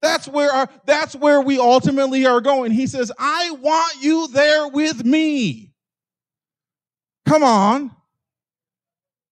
That's 0.00 0.28
where 0.28 0.50
our, 0.50 0.68
that's 0.84 1.16
where 1.16 1.40
we 1.40 1.58
ultimately 1.58 2.26
are 2.26 2.40
going. 2.40 2.72
He 2.72 2.86
says, 2.86 3.10
I 3.18 3.50
want 3.52 4.02
you 4.02 4.28
there 4.28 4.68
with 4.68 5.04
me. 5.04 5.73
Come 7.26 7.42
on. 7.42 7.90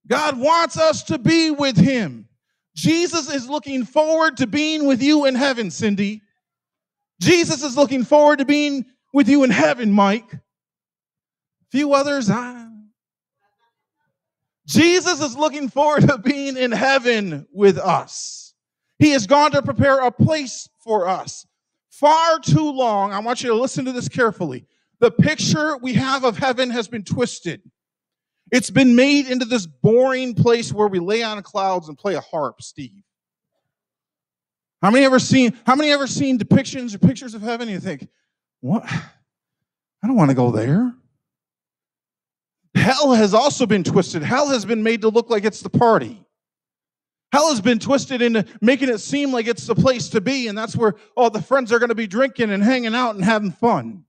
God 0.07 0.39
wants 0.39 0.79
us 0.79 1.03
to 1.05 1.19
be 1.19 1.51
with 1.51 1.77
him. 1.77 2.29
Jesus 2.75 3.33
is 3.33 3.49
looking 3.49 3.85
forward 3.85 4.39
to 4.39 4.47
being 4.47 4.87
with 4.87 5.03
you 5.03 5.27
in 5.27 5.35
heaven, 5.35 5.71
Cindy. 5.71 6.23
Jesus 7.21 7.63
is 7.63 7.77
looking 7.77 8.05
forward 8.05 8.39
to 8.39 8.45
being 8.45 8.87
with 9.13 9.29
you 9.29 9.45
in 9.45 9.51
heaven, 9.51 9.93
Mike. 9.93 10.33
A 10.33 10.41
few 11.71 11.93
others, 11.93 12.31
I. 12.31 12.67
Jesus 14.67 15.21
is 15.21 15.37
looking 15.37 15.69
forward 15.69 16.09
to 16.09 16.19
being 16.19 16.57
in 16.57 16.73
heaven 16.73 17.47
with 17.53 17.79
us. 17.79 18.55
He 18.99 19.11
has 19.11 19.27
gone 19.27 19.51
to 19.53 19.63
prepare 19.63 20.01
a 20.01 20.11
place 20.11 20.69
for 20.79 21.09
us. 21.09 21.47
Far 21.91 22.39
too 22.39 22.71
long, 22.71 23.13
I 23.13 23.19
want 23.19 23.43
you 23.43 23.51
to 23.51 23.55
listen 23.55 23.85
to 23.85 23.93
this 23.93 24.09
carefully. 24.09 24.67
The 25.01 25.11
picture 25.11 25.77
we 25.77 25.93
have 25.95 26.25
of 26.25 26.39
heaven 26.39 26.71
has 26.71 26.89
been 26.89 27.03
twisted. 27.03 27.61
It's 28.53 28.71
been 28.71 28.95
made 28.95 29.29
into 29.29 29.47
this 29.47 29.67
boring 29.67 30.35
place 30.35 30.73
where 30.73 30.87
we 30.87 30.99
lay 30.99 31.23
on 31.23 31.43
clouds 31.43 31.89
and 31.89 31.97
play 31.97 32.15
a 32.15 32.21
harp, 32.21 32.61
Steve. 32.61 33.03
How 34.83 34.91
many 34.91 35.07
ever 35.07 35.19
seen 35.19 35.57
how 35.65 35.75
many 35.75 35.91
ever 35.91 36.07
seen 36.07 36.39
depictions 36.39 36.95
or 36.95 36.99
pictures 36.99 37.35
of 37.35 37.41
heaven? 37.41 37.69
You 37.69 37.81
think, 37.81 38.07
what? 38.61 38.85
I 38.85 40.07
don't 40.07 40.17
want 40.17 40.31
to 40.31 40.37
go 40.37 40.51
there. 40.51 40.93
Hell 42.75 43.13
has 43.13 43.33
also 43.33 43.65
been 43.65 43.85
twisted. 43.85 44.23
Hell 44.23 44.49
has 44.49 44.65
been 44.65 44.83
made 44.83 45.03
to 45.03 45.09
look 45.09 45.31
like 45.31 45.45
it's 45.45 45.61
the 45.61 45.71
party. 45.71 46.23
Hell 47.33 47.49
has 47.49 47.61
been 47.61 47.79
twisted 47.79 48.21
into 48.21 48.45
making 48.61 48.91
it 48.91 48.99
seem 48.99 49.33
like 49.33 49.47
it's 49.47 49.67
the 49.67 49.75
place 49.75 50.09
to 50.11 50.21
be, 50.21 50.49
and 50.49 50.59
that's 50.59 50.77
where 50.77 50.97
all 51.17 51.31
the 51.31 51.41
friends 51.41 51.73
are 51.73 51.79
going 51.79 51.89
to 51.89 51.95
be 51.95 52.07
drinking 52.07 52.51
and 52.51 52.63
hanging 52.63 52.95
out 52.95 53.15
and 53.15 53.25
having 53.25 53.53
fun. 53.53 54.05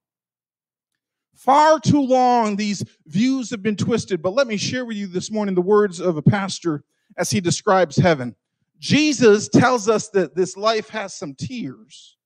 Far 1.35 1.79
too 1.79 2.01
long, 2.01 2.55
these 2.55 2.83
views 3.07 3.49
have 3.49 3.63
been 3.63 3.75
twisted, 3.75 4.21
but 4.21 4.33
let 4.33 4.47
me 4.47 4.57
share 4.57 4.85
with 4.85 4.97
you 4.97 5.07
this 5.07 5.31
morning 5.31 5.55
the 5.55 5.61
words 5.61 5.99
of 5.99 6.15
a 6.17 6.21
pastor 6.21 6.83
as 7.17 7.29
he 7.29 7.41
describes 7.41 7.97
heaven. 7.97 8.35
Jesus 8.79 9.49
tells 9.49 9.89
us 9.89 10.09
that 10.09 10.35
this 10.35 10.57
life 10.57 10.89
has 10.89 11.13
some 11.13 11.33
tears, 11.33 12.17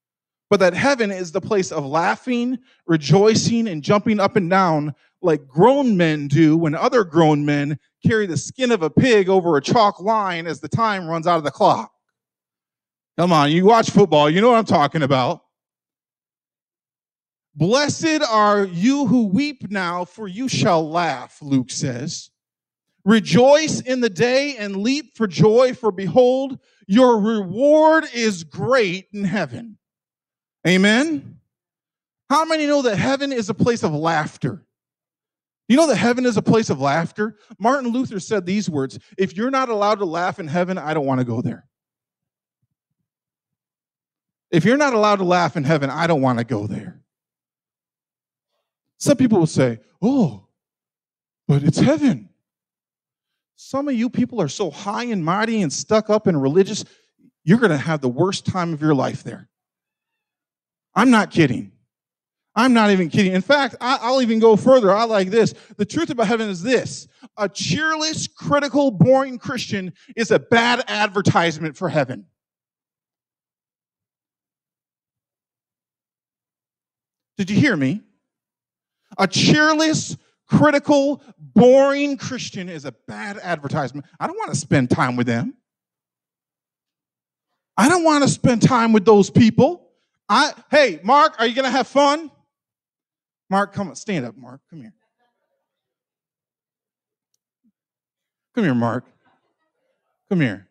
but 0.49 0.59
that 0.59 0.73
heaven 0.73 1.11
is 1.11 1.31
the 1.31 1.41
place 1.41 1.71
of 1.71 1.85
laughing, 1.85 2.57
rejoicing, 2.85 3.67
and 3.67 3.83
jumping 3.83 4.19
up 4.19 4.35
and 4.35 4.49
down 4.49 4.93
like 5.21 5.47
grown 5.47 5.97
men 5.97 6.27
do 6.27 6.57
when 6.57 6.75
other 6.75 7.03
grown 7.03 7.45
men 7.45 7.79
carry 8.05 8.27
the 8.27 8.37
skin 8.37 8.71
of 8.71 8.83
a 8.83 8.89
pig 8.89 9.29
over 9.29 9.57
a 9.57 9.61
chalk 9.61 9.99
line 9.99 10.47
as 10.47 10.59
the 10.59 10.67
time 10.67 11.07
runs 11.07 11.27
out 11.27 11.37
of 11.37 11.43
the 11.43 11.51
clock. 11.51 11.91
Come 13.17 13.31
on, 13.31 13.51
you 13.51 13.65
watch 13.65 13.89
football, 13.89 14.29
you 14.29 14.41
know 14.41 14.51
what 14.51 14.59
I'm 14.59 14.65
talking 14.65 15.01
about. 15.01 15.41
Blessed 17.57 18.21
are 18.21 18.65
you 18.65 19.07
who 19.07 19.25
weep 19.25 19.71
now, 19.71 20.05
for 20.05 20.27
you 20.27 20.47
shall 20.47 20.87
laugh, 20.87 21.39
Luke 21.41 21.71
says. 21.71 22.29
Rejoice 23.03 23.81
in 23.81 23.99
the 23.99 24.11
day 24.11 24.57
and 24.57 24.77
leap 24.77 25.17
for 25.17 25.25
joy, 25.25 25.73
for 25.73 25.91
behold, 25.91 26.59
your 26.85 27.19
reward 27.19 28.05
is 28.13 28.43
great 28.43 29.07
in 29.11 29.23
heaven. 29.23 29.79
Amen. 30.67 31.39
How 32.29 32.45
many 32.45 32.67
know 32.67 32.83
that 32.83 32.97
heaven 32.97 33.33
is 33.33 33.49
a 33.49 33.55
place 33.55 33.83
of 33.83 33.91
laughter? 33.91 34.63
You 35.67 35.77
know 35.77 35.87
that 35.87 35.95
heaven 35.95 36.27
is 36.27 36.37
a 36.37 36.43
place 36.43 36.69
of 36.69 36.79
laughter? 36.79 37.37
Martin 37.57 37.91
Luther 37.91 38.19
said 38.19 38.45
these 38.45 38.69
words 38.69 38.99
If 39.17 39.35
you're 39.35 39.49
not 39.49 39.69
allowed 39.69 39.97
to 39.99 40.05
laugh 40.05 40.39
in 40.39 40.47
heaven, 40.47 40.77
I 40.77 40.93
don't 40.93 41.07
want 41.07 41.21
to 41.21 41.25
go 41.25 41.41
there. 41.41 41.65
If 44.51 44.63
you're 44.63 44.77
not 44.77 44.93
allowed 44.93 45.17
to 45.17 45.23
laugh 45.23 45.57
in 45.57 45.63
heaven, 45.63 45.89
I 45.89 46.05
don't 46.05 46.21
want 46.21 46.37
to 46.37 46.45
go 46.45 46.67
there. 46.67 47.01
Some 48.97 49.17
people 49.17 49.39
will 49.39 49.47
say, 49.47 49.79
Oh, 50.01 50.47
but 51.47 51.63
it's 51.63 51.79
heaven. 51.79 52.29
Some 53.55 53.87
of 53.87 53.95
you 53.95 54.09
people 54.09 54.41
are 54.41 54.47
so 54.47 54.69
high 54.69 55.05
and 55.05 55.23
mighty 55.23 55.61
and 55.61 55.73
stuck 55.73 56.09
up 56.09 56.27
and 56.27 56.39
religious, 56.39 56.85
you're 57.43 57.57
going 57.57 57.71
to 57.71 57.77
have 57.77 58.01
the 58.01 58.09
worst 58.09 58.45
time 58.45 58.73
of 58.73 58.81
your 58.81 58.93
life 58.93 59.23
there. 59.23 59.49
I'm 60.93 61.09
not 61.09 61.31
kidding. 61.31 61.71
I'm 62.55 62.73
not 62.73 62.89
even 62.89 63.09
kidding. 63.09 63.33
In 63.33 63.41
fact, 63.41 63.75
I, 63.79 64.11
will 64.11 64.21
even 64.21 64.39
go 64.39 64.55
further. 64.55 64.91
I 64.91 65.03
like 65.03 65.29
this. 65.29 65.53
The 65.77 65.85
truth 65.85 66.09
about 66.09 66.27
heaven 66.27 66.49
is 66.49 66.63
this 66.63 67.07
a 67.37 67.47
cheerless, 67.47 68.27
critical, 68.27 68.89
boring 68.89 69.37
Christian 69.37 69.93
is 70.15 70.31
a 70.31 70.39
bad 70.39 70.83
advertisement 70.87 71.77
for 71.77 71.87
heaven. 71.87 72.25
Did 77.37 77.51
you 77.51 77.59
hear 77.59 77.75
me? 77.75 78.01
A 79.17 79.27
cheerless, 79.27 80.15
critical, 80.47 81.21
boring 81.39 82.17
Christian 82.17 82.69
is 82.69 82.85
a 82.85 82.93
bad 83.07 83.37
advertisement. 83.37 84.05
I 84.19 84.27
don't 84.27 84.37
want 84.37 84.51
to 84.51 84.57
spend 84.57 84.89
time 84.89 85.15
with 85.15 85.27
them. 85.27 85.55
I 87.75 87.89
don't 87.89 88.03
want 88.03 88.23
to 88.23 88.29
spend 88.29 88.61
time 88.61 88.91
with 88.93 89.05
those 89.05 89.29
people. 89.29 89.89
I 90.29 90.53
hey, 90.71 90.99
Mark, 91.03 91.35
are 91.39 91.45
you 91.45 91.61
to 91.61 91.69
have 91.69 91.87
fun? 91.87 92.31
Mark, 93.49 93.73
come 93.73 93.89
on, 93.89 93.95
stand 93.95 94.25
up, 94.25 94.35
Mark. 94.35 94.61
Come 94.69 94.81
here. 94.81 94.93
Come 98.55 98.63
here, 98.63 98.75
Mark. 98.75 99.05
Come 100.29 100.41
here. 100.41 100.67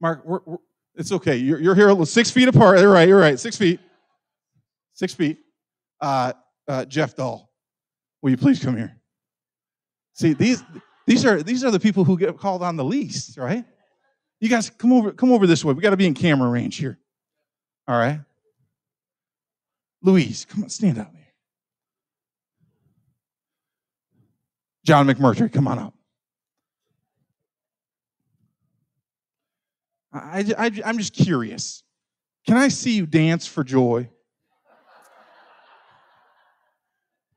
Mark, 0.00 0.24
we're, 0.24 0.40
we're, 0.44 0.56
it's 0.96 1.12
okay. 1.12 1.36
You're, 1.36 1.60
you're 1.60 1.74
here 1.74 2.04
six 2.06 2.30
feet 2.30 2.48
apart. 2.48 2.78
You're 2.78 2.90
right. 2.90 3.08
You're 3.08 3.20
right. 3.20 3.38
Six 3.38 3.56
feet. 3.56 3.80
Six 4.94 5.12
feet. 5.14 5.38
Uh, 6.00 6.32
uh, 6.68 6.84
Jeff 6.84 7.14
Dahl, 7.14 7.50
will 8.22 8.30
you 8.30 8.36
please 8.36 8.62
come 8.62 8.76
here? 8.76 8.96
See, 10.14 10.32
these, 10.32 10.62
these, 11.06 11.24
are, 11.24 11.42
these 11.42 11.64
are 11.64 11.70
the 11.70 11.80
people 11.80 12.04
who 12.04 12.18
get 12.18 12.36
called 12.38 12.62
on 12.62 12.76
the 12.76 12.84
least, 12.84 13.36
right? 13.36 13.64
You 14.40 14.48
guys 14.48 14.70
come 14.70 14.92
over, 14.92 15.12
come 15.12 15.32
over 15.32 15.46
this 15.46 15.64
way. 15.64 15.72
We 15.72 15.82
got 15.82 15.90
to 15.90 15.96
be 15.96 16.06
in 16.06 16.14
camera 16.14 16.48
range 16.48 16.76
here. 16.76 16.98
All 17.88 17.98
right. 17.98 18.20
Louise, 20.02 20.44
come 20.44 20.62
on, 20.62 20.68
stand 20.68 20.98
up 20.98 21.10
here. 21.14 21.24
John 24.84 25.06
McMurtry, 25.06 25.50
come 25.50 25.66
on 25.66 25.78
up. 25.78 25.94
I, 30.12 30.44
I, 30.56 30.70
I'm 30.84 30.98
just 30.98 31.14
curious. 31.14 31.82
Can 32.46 32.56
I 32.56 32.68
see 32.68 32.92
you 32.92 33.06
dance 33.06 33.46
for 33.46 33.64
joy? 33.64 34.08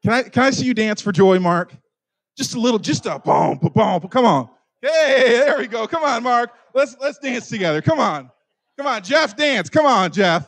Can 0.07 0.13
I, 0.13 0.23
can 0.23 0.43
I 0.43 0.49
see 0.51 0.63
you 0.63 0.73
dance 0.73 1.01
for 1.01 1.11
joy, 1.11 1.37
Mark? 1.37 1.75
Just 2.37 2.55
a 2.55 2.59
little, 2.61 2.79
just 2.79 3.05
a 3.07 3.19
boom, 3.19 3.57
boom, 3.57 3.99
come 4.07 4.23
on. 4.23 4.49
Hey, 4.81 5.31
there 5.31 5.57
we 5.57 5.67
go. 5.67 5.85
Come 5.85 6.01
on, 6.01 6.23
Mark. 6.23 6.51
Let's 6.73 6.95
let's 7.01 7.17
dance 7.17 7.49
together. 7.49 7.81
Come 7.81 7.99
on. 7.99 8.31
Come 8.77 8.87
on, 8.87 9.03
Jeff, 9.03 9.35
dance. 9.35 9.69
Come 9.69 9.85
on, 9.85 10.09
Jeff. 10.13 10.47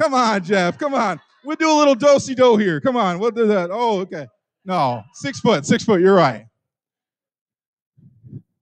Come 0.00 0.14
on, 0.14 0.44
Jeff. 0.44 0.78
Come 0.78 0.94
on. 0.94 1.20
We'll 1.44 1.56
do 1.56 1.68
a 1.68 1.74
little 1.76 1.96
dosey 1.96 2.36
do 2.36 2.56
here. 2.56 2.80
Come 2.80 2.96
on. 2.96 3.18
We'll 3.18 3.32
do 3.32 3.48
that. 3.48 3.70
Oh, 3.72 3.98
okay. 4.02 4.28
No, 4.64 5.02
six 5.14 5.40
foot, 5.40 5.66
six 5.66 5.82
foot. 5.82 6.00
You're 6.00 6.14
right. 6.14 6.46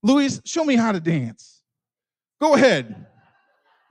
Louise, 0.03 0.41
show 0.47 0.65
me 0.65 0.75
how 0.75 0.91
to 0.91 1.01
dance. 1.01 1.61
Go 2.41 2.55
ahead. 2.55 3.05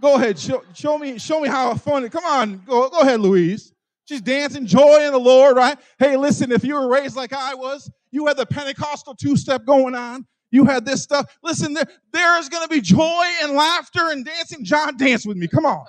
Go 0.01 0.15
ahead. 0.15 0.39
Show, 0.39 0.63
show 0.73 0.97
me, 0.97 1.19
show 1.19 1.41
me 1.41 1.47
how 1.47 1.75
fun. 1.75 2.09
Come 2.09 2.25
on. 2.25 2.63
Go, 2.65 2.89
go 2.89 3.01
ahead, 3.01 3.19
Louise. 3.19 3.71
She's 4.09 4.21
dancing, 4.21 4.65
joy 4.65 5.05
in 5.05 5.11
the 5.11 5.19
Lord, 5.19 5.55
right? 5.55 5.77
Hey, 5.99 6.17
listen, 6.17 6.51
if 6.51 6.63
you 6.63 6.73
were 6.73 6.89
raised 6.89 7.15
like 7.15 7.31
I 7.31 7.53
was, 7.53 7.91
you 8.09 8.25
had 8.25 8.37
the 8.37 8.45
Pentecostal 8.47 9.13
two 9.13 9.37
step 9.37 9.65
going 9.65 9.93
on. 9.93 10.25
You 10.49 10.65
had 10.65 10.83
this 10.83 11.03
stuff. 11.03 11.37
Listen, 11.43 11.75
there, 11.75 11.85
there 12.11 12.39
is 12.39 12.49
going 12.49 12.63
to 12.63 12.69
be 12.73 12.81
joy 12.81 13.23
and 13.43 13.53
laughter 13.53 14.09
and 14.09 14.25
dancing. 14.25 14.65
John, 14.65 14.97
dance 14.97 15.27
with 15.27 15.37
me. 15.37 15.47
Come 15.47 15.67
on. 15.67 15.85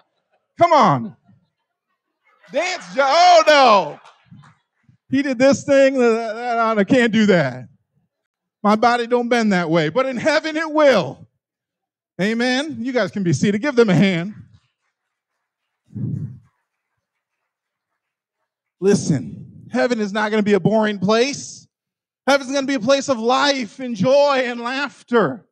Come 0.58 0.74
on. 0.74 1.16
Dance, 2.52 2.94
John. 2.94 3.08
Oh, 3.10 3.42
no. 3.46 4.00
He 5.08 5.22
did 5.22 5.38
this 5.38 5.64
thing. 5.64 5.98
I 5.98 6.84
can't 6.84 7.14
do 7.14 7.24
that. 7.24 7.68
My 8.62 8.76
body 8.76 9.06
don't 9.06 9.30
bend 9.30 9.54
that 9.54 9.70
way, 9.70 9.88
but 9.88 10.04
in 10.04 10.18
heaven 10.18 10.58
it 10.58 10.70
will. 10.70 11.26
Amen. 12.20 12.76
You 12.80 12.92
guys 12.92 13.12
can 13.12 13.22
be 13.22 13.32
seated. 13.32 13.62
Give 13.62 13.74
them 13.74 13.88
a 13.88 13.94
hand. 13.94 14.34
Listen, 18.80 19.66
heaven 19.70 20.00
is 20.00 20.12
not 20.12 20.30
going 20.30 20.42
to 20.42 20.44
be 20.44 20.54
a 20.54 20.60
boring 20.60 20.98
place. 20.98 21.68
Heaven's 22.26 22.50
going 22.50 22.62
to 22.62 22.68
be 22.68 22.74
a 22.74 22.80
place 22.80 23.08
of 23.08 23.18
life 23.18 23.80
and 23.80 23.94
joy 23.94 24.42
and 24.44 24.60
laughter. 24.60 25.46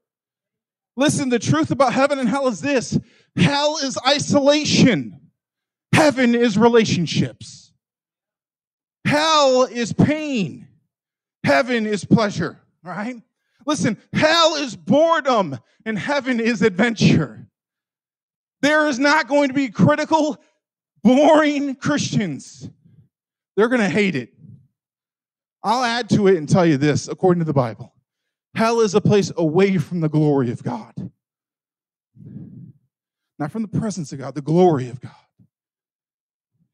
Listen, 0.96 1.28
the 1.28 1.38
truth 1.38 1.70
about 1.70 1.92
heaven 1.92 2.18
and 2.18 2.28
hell 2.28 2.48
is 2.48 2.60
this 2.60 2.98
hell 3.36 3.78
is 3.82 3.98
isolation, 4.06 5.20
heaven 5.92 6.34
is 6.34 6.58
relationships. 6.58 7.72
Hell 9.04 9.64
is 9.64 9.92
pain, 9.92 10.68
heaven 11.44 11.86
is 11.86 12.04
pleasure, 12.04 12.60
right? 12.82 13.22
Listen, 13.64 13.96
hell 14.12 14.56
is 14.56 14.76
boredom 14.76 15.58
and 15.84 15.98
heaven 15.98 16.40
is 16.40 16.62
adventure. 16.62 17.46
There 18.60 18.88
is 18.88 18.98
not 18.98 19.28
going 19.28 19.48
to 19.48 19.54
be 19.54 19.68
critical, 19.68 20.38
boring 21.02 21.76
Christians. 21.76 22.68
They're 23.58 23.68
going 23.68 23.80
to 23.80 23.88
hate 23.88 24.14
it. 24.14 24.32
I'll 25.64 25.82
add 25.82 26.08
to 26.10 26.28
it 26.28 26.36
and 26.36 26.48
tell 26.48 26.64
you 26.64 26.76
this 26.76 27.08
according 27.08 27.40
to 27.40 27.44
the 27.44 27.52
Bible 27.52 27.92
hell 28.54 28.80
is 28.80 28.94
a 28.94 29.00
place 29.00 29.32
away 29.36 29.78
from 29.78 30.00
the 30.00 30.08
glory 30.08 30.52
of 30.52 30.62
God. 30.62 30.92
Not 33.36 33.50
from 33.50 33.62
the 33.62 33.68
presence 33.68 34.12
of 34.12 34.20
God, 34.20 34.36
the 34.36 34.42
glory 34.42 34.88
of 34.88 35.00
God. 35.00 35.12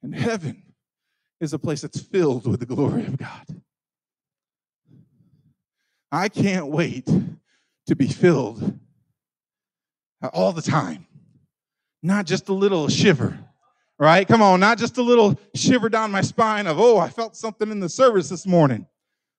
And 0.03 0.14
heaven 0.14 0.62
is 1.40 1.55
a 1.55 1.59
place 1.59 1.81
that's 1.81 2.01
filled 2.01 2.47
with 2.47 2.61
the 2.61 2.66
glory 2.66 3.07
of 3.07 3.16
God. 3.16 3.62
I 6.12 6.29
can't 6.29 6.66
wait 6.66 7.09
to 7.87 7.97
be 7.97 8.09
filled 8.09 8.79
all 10.35 10.53
the 10.53 10.62
time, 10.62 11.07
not 12.03 12.27
just 12.27 12.51
a 12.51 12.55
little 12.55 12.88
shiver 12.88 13.44
right? 13.99 14.27
Come 14.27 14.43
on, 14.43 14.61
not 14.61 14.79
just 14.79 14.99
a 14.99 15.03
little 15.03 15.39
shiver 15.55 15.89
down 15.89 16.11
my 16.11 16.21
spine 16.21 16.67
of, 16.67 16.79
oh, 16.79 16.99
I 16.99 17.09
felt 17.09 17.37
something 17.37 17.71
in 17.71 17.81
the 17.81 17.89
service 17.89 18.29
this 18.29 18.47
morning. 18.47 18.87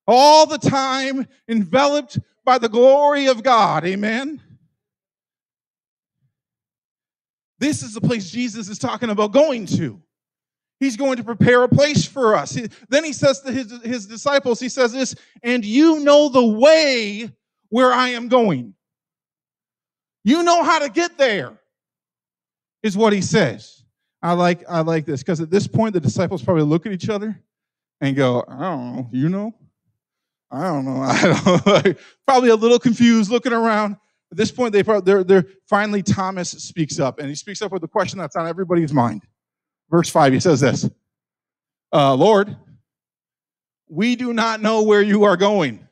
All 0.07 0.45
the 0.45 0.57
time 0.57 1.27
enveloped 1.47 2.19
by 2.43 2.57
the 2.57 2.69
glory 2.69 3.27
of 3.27 3.43
God. 3.43 3.85
Amen. 3.85 4.41
This 7.59 7.83
is 7.83 7.93
the 7.93 8.01
place 8.01 8.29
Jesus 8.29 8.69
is 8.69 8.77
talking 8.77 9.09
about 9.09 9.31
going 9.31 9.65
to. 9.67 10.01
He's 10.79 10.97
going 10.97 11.17
to 11.17 11.23
prepare 11.23 11.63
a 11.63 11.69
place 11.69 12.05
for 12.05 12.35
us. 12.35 12.59
Then 12.89 13.03
he 13.03 13.13
says 13.13 13.39
to 13.41 13.51
his, 13.51 13.71
his 13.81 14.07
disciples, 14.07 14.59
he 14.59 14.69
says 14.69 14.91
this, 14.91 15.15
and 15.41 15.63
you 15.63 16.01
know 16.01 16.29
the 16.29 16.45
way 16.45 17.29
where 17.69 17.93
I 17.93 18.09
am 18.09 18.27
going. 18.27 18.73
You 20.23 20.43
know 20.43 20.63
how 20.63 20.79
to 20.79 20.89
get 20.89 21.17
there, 21.17 21.57
is 22.83 22.97
what 22.97 23.13
he 23.13 23.21
says. 23.21 23.84
I 24.25 24.33
like 24.33 24.63
I 24.67 24.81
like 24.81 25.05
this 25.05 25.21
because 25.21 25.39
at 25.39 25.51
this 25.51 25.67
point 25.67 25.93
the 25.93 25.99
disciples 25.99 26.41
probably 26.41 26.63
look 26.63 26.87
at 26.87 26.91
each 26.91 27.09
other 27.09 27.39
and 28.01 28.15
go, 28.15 28.43
I 28.47 28.59
don't 28.59 28.95
know, 28.95 29.09
you 29.11 29.29
know, 29.29 29.53
I 30.49 30.63
don't 30.63 30.83
know, 30.83 31.01
I 31.03 31.21
don't 31.21 31.85
know. 31.85 31.93
probably 32.25 32.49
a 32.49 32.55
little 32.55 32.79
confused, 32.79 33.29
looking 33.29 33.53
around. 33.53 33.97
At 34.31 34.37
this 34.37 34.51
point, 34.51 34.73
they 34.73 34.81
probably, 34.81 35.05
they're, 35.05 35.23
they're 35.23 35.45
finally 35.69 36.01
Thomas 36.01 36.49
speaks 36.49 36.99
up, 36.99 37.19
and 37.19 37.29
he 37.29 37.35
speaks 37.35 37.61
up 37.61 37.71
with 37.71 37.83
a 37.83 37.87
question 37.87 38.17
that's 38.17 38.35
on 38.35 38.47
everybody's 38.47 38.91
mind. 38.91 39.21
Verse 39.91 40.09
five, 40.09 40.33
he 40.33 40.39
says 40.39 40.59
this: 40.59 40.89
uh, 41.93 42.15
Lord, 42.15 42.57
we 43.87 44.15
do 44.15 44.33
not 44.33 44.59
know 44.59 44.81
where 44.81 45.03
you 45.03 45.25
are 45.25 45.37
going. 45.37 45.87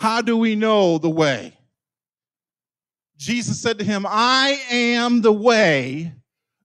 How 0.00 0.20
do 0.20 0.36
we 0.36 0.56
know 0.56 0.98
the 0.98 1.08
way? 1.08 1.56
Jesus 3.16 3.62
said 3.62 3.78
to 3.78 3.84
him, 3.84 4.04
I 4.08 4.60
am 4.68 5.20
the 5.20 5.32
way, 5.32 6.12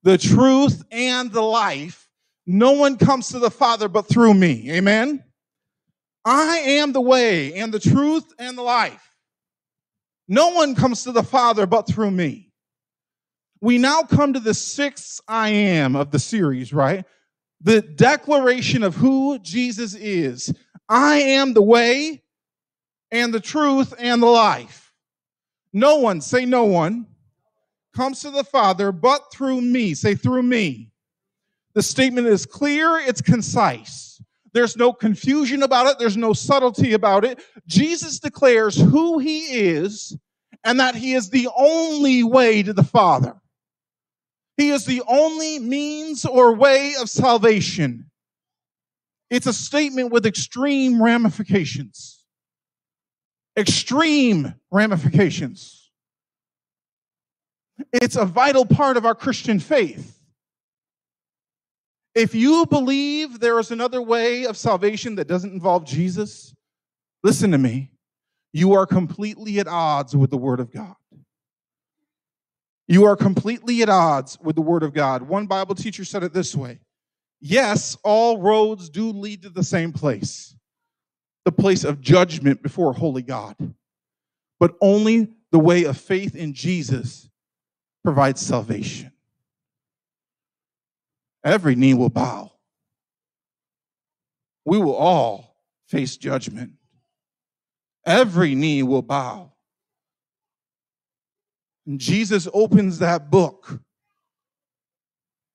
the 0.06 0.20
truth, 0.20 0.84
and 0.92 1.32
the 1.32 1.42
life. 1.42 2.08
No 2.46 2.74
one 2.74 2.96
comes 2.96 3.30
to 3.30 3.40
the 3.40 3.50
Father 3.50 3.90
but 3.90 4.08
through 4.08 4.36
me. 4.36 4.72
Amen. 4.72 5.24
I 6.24 6.58
am 6.60 6.94
the 6.94 7.02
way 7.02 7.56
and 7.56 7.74
the 7.74 7.80
truth 7.80 8.24
and 8.38 8.56
the 8.56 8.62
life. 8.62 9.16
No 10.28 10.50
one 10.50 10.76
comes 10.76 11.04
to 11.04 11.12
the 11.12 11.24
Father 11.24 11.66
but 11.66 11.88
through 11.88 12.12
me. 12.12 12.52
We 13.62 13.80
now 13.80 14.04
come 14.04 14.34
to 14.34 14.40
the 14.40 14.54
sixth 14.54 15.22
I 15.28 15.50
am 15.50 15.96
of 15.96 16.12
the 16.12 16.20
series, 16.20 16.72
right? 16.72 17.04
The 17.62 17.82
declaration 17.82 18.84
of 18.84 18.96
who 18.96 19.40
Jesus 19.40 19.96
is. 19.96 20.54
I 20.88 21.16
am 21.16 21.56
the 21.56 21.64
way 21.64 22.22
and 23.10 23.34
the 23.34 23.40
truth 23.40 23.92
and 23.98 24.22
the 24.22 24.28
life. 24.28 24.94
No 25.74 25.96
one, 25.96 26.22
say 26.22 26.46
no 26.46 26.66
one, 26.66 27.08
comes 27.96 28.22
to 28.22 28.30
the 28.30 28.44
Father 28.44 28.92
but 28.92 29.32
through 29.32 29.62
me. 29.62 29.94
Say 29.94 30.16
through 30.16 30.44
me. 30.44 30.92
The 31.74 31.82
statement 31.82 32.28
is 32.28 32.46
clear, 32.46 32.98
it's 32.98 33.22
concise. 33.22 34.22
There's 34.54 34.78
no 34.78 34.94
confusion 34.94 35.64
about 35.64 35.88
it, 35.88 36.00
there's 36.00 36.18
no 36.18 36.34
subtlety 36.34 36.94
about 36.94 37.26
it. 37.26 37.40
Jesus 37.68 38.20
declares 38.20 38.80
who 38.80 39.20
he 39.20 39.40
is 39.40 40.18
and 40.64 40.80
that 40.80 40.96
he 40.96 41.14
is 41.14 41.30
the 41.30 41.50
only 41.58 42.24
way 42.24 42.64
to 42.64 42.74
the 42.74 42.84
Father. 42.84 43.36
He 44.58 44.70
is 44.70 44.86
the 44.86 45.02
only 45.08 45.60
means 45.60 46.26
or 46.26 46.56
way 46.56 46.94
of 47.00 47.10
salvation. 47.10 48.10
It's 49.30 49.48
a 49.48 49.54
statement 49.54 50.12
with 50.12 50.26
extreme 50.26 51.02
ramifications. 51.04 52.24
Extreme 53.58 54.56
ramifications. 54.72 55.85
It's 57.92 58.16
a 58.16 58.26
vital 58.26 58.66
part 58.66 58.98
of 58.98 59.06
our 59.06 59.16
Christian 59.16 59.60
faith. 59.60 60.20
If 62.14 62.34
you 62.34 62.66
believe 62.66 63.40
there 63.40 63.60
is 63.60 63.72
another 63.72 64.02
way 64.02 64.46
of 64.46 64.56
salvation 64.56 65.16
that 65.16 65.28
doesn't 65.28 65.52
involve 65.52 65.86
Jesus, 65.86 66.56
listen 67.24 67.52
to 67.52 67.58
me. 67.58 67.92
You 68.54 68.74
are 68.74 68.86
completely 68.86 69.60
at 69.60 69.68
odds 69.68 70.16
with 70.16 70.30
the 70.30 70.38
Word 70.38 70.62
of 70.62 70.72
God. 70.72 70.96
You 72.88 73.06
are 73.06 73.18
completely 73.18 73.82
at 73.82 73.90
odds 73.90 74.38
with 74.42 74.56
the 74.56 74.62
Word 74.62 74.84
of 74.84 74.94
God. 74.94 75.24
One 75.24 75.46
Bible 75.46 75.76
teacher 75.76 76.06
said 76.06 76.24
it 76.24 76.32
this 76.32 76.56
way 76.56 76.80
Yes, 77.42 77.98
all 78.04 78.42
roads 78.42 78.90
do 78.90 79.10
lead 79.10 79.42
to 79.42 79.50
the 79.50 79.64
same 79.64 79.92
place, 79.92 80.56
the 81.44 81.52
place 81.52 81.84
of 81.84 82.00
judgment 82.00 82.64
before 82.64 82.94
holy 82.94 83.24
God. 83.24 83.56
But 84.58 84.76
only 84.80 85.28
the 85.52 85.60
way 85.60 85.84
of 85.84 85.98
faith 85.98 86.34
in 86.34 86.54
Jesus 86.54 87.30
provides 88.06 88.40
salvation. 88.40 89.12
Every 91.44 91.76
knee 91.76 91.96
will 91.96 92.10
bow. 92.10 92.52
We 94.64 94.78
will 94.78 94.96
all 94.96 95.58
face 95.88 96.16
judgment. 96.16 96.74
Every 98.06 98.56
knee 98.56 98.84
will 98.84 99.02
bow. 99.02 99.52
And 101.88 102.00
Jesus 102.00 102.48
opens 102.54 103.00
that 103.00 103.30
book 103.30 103.80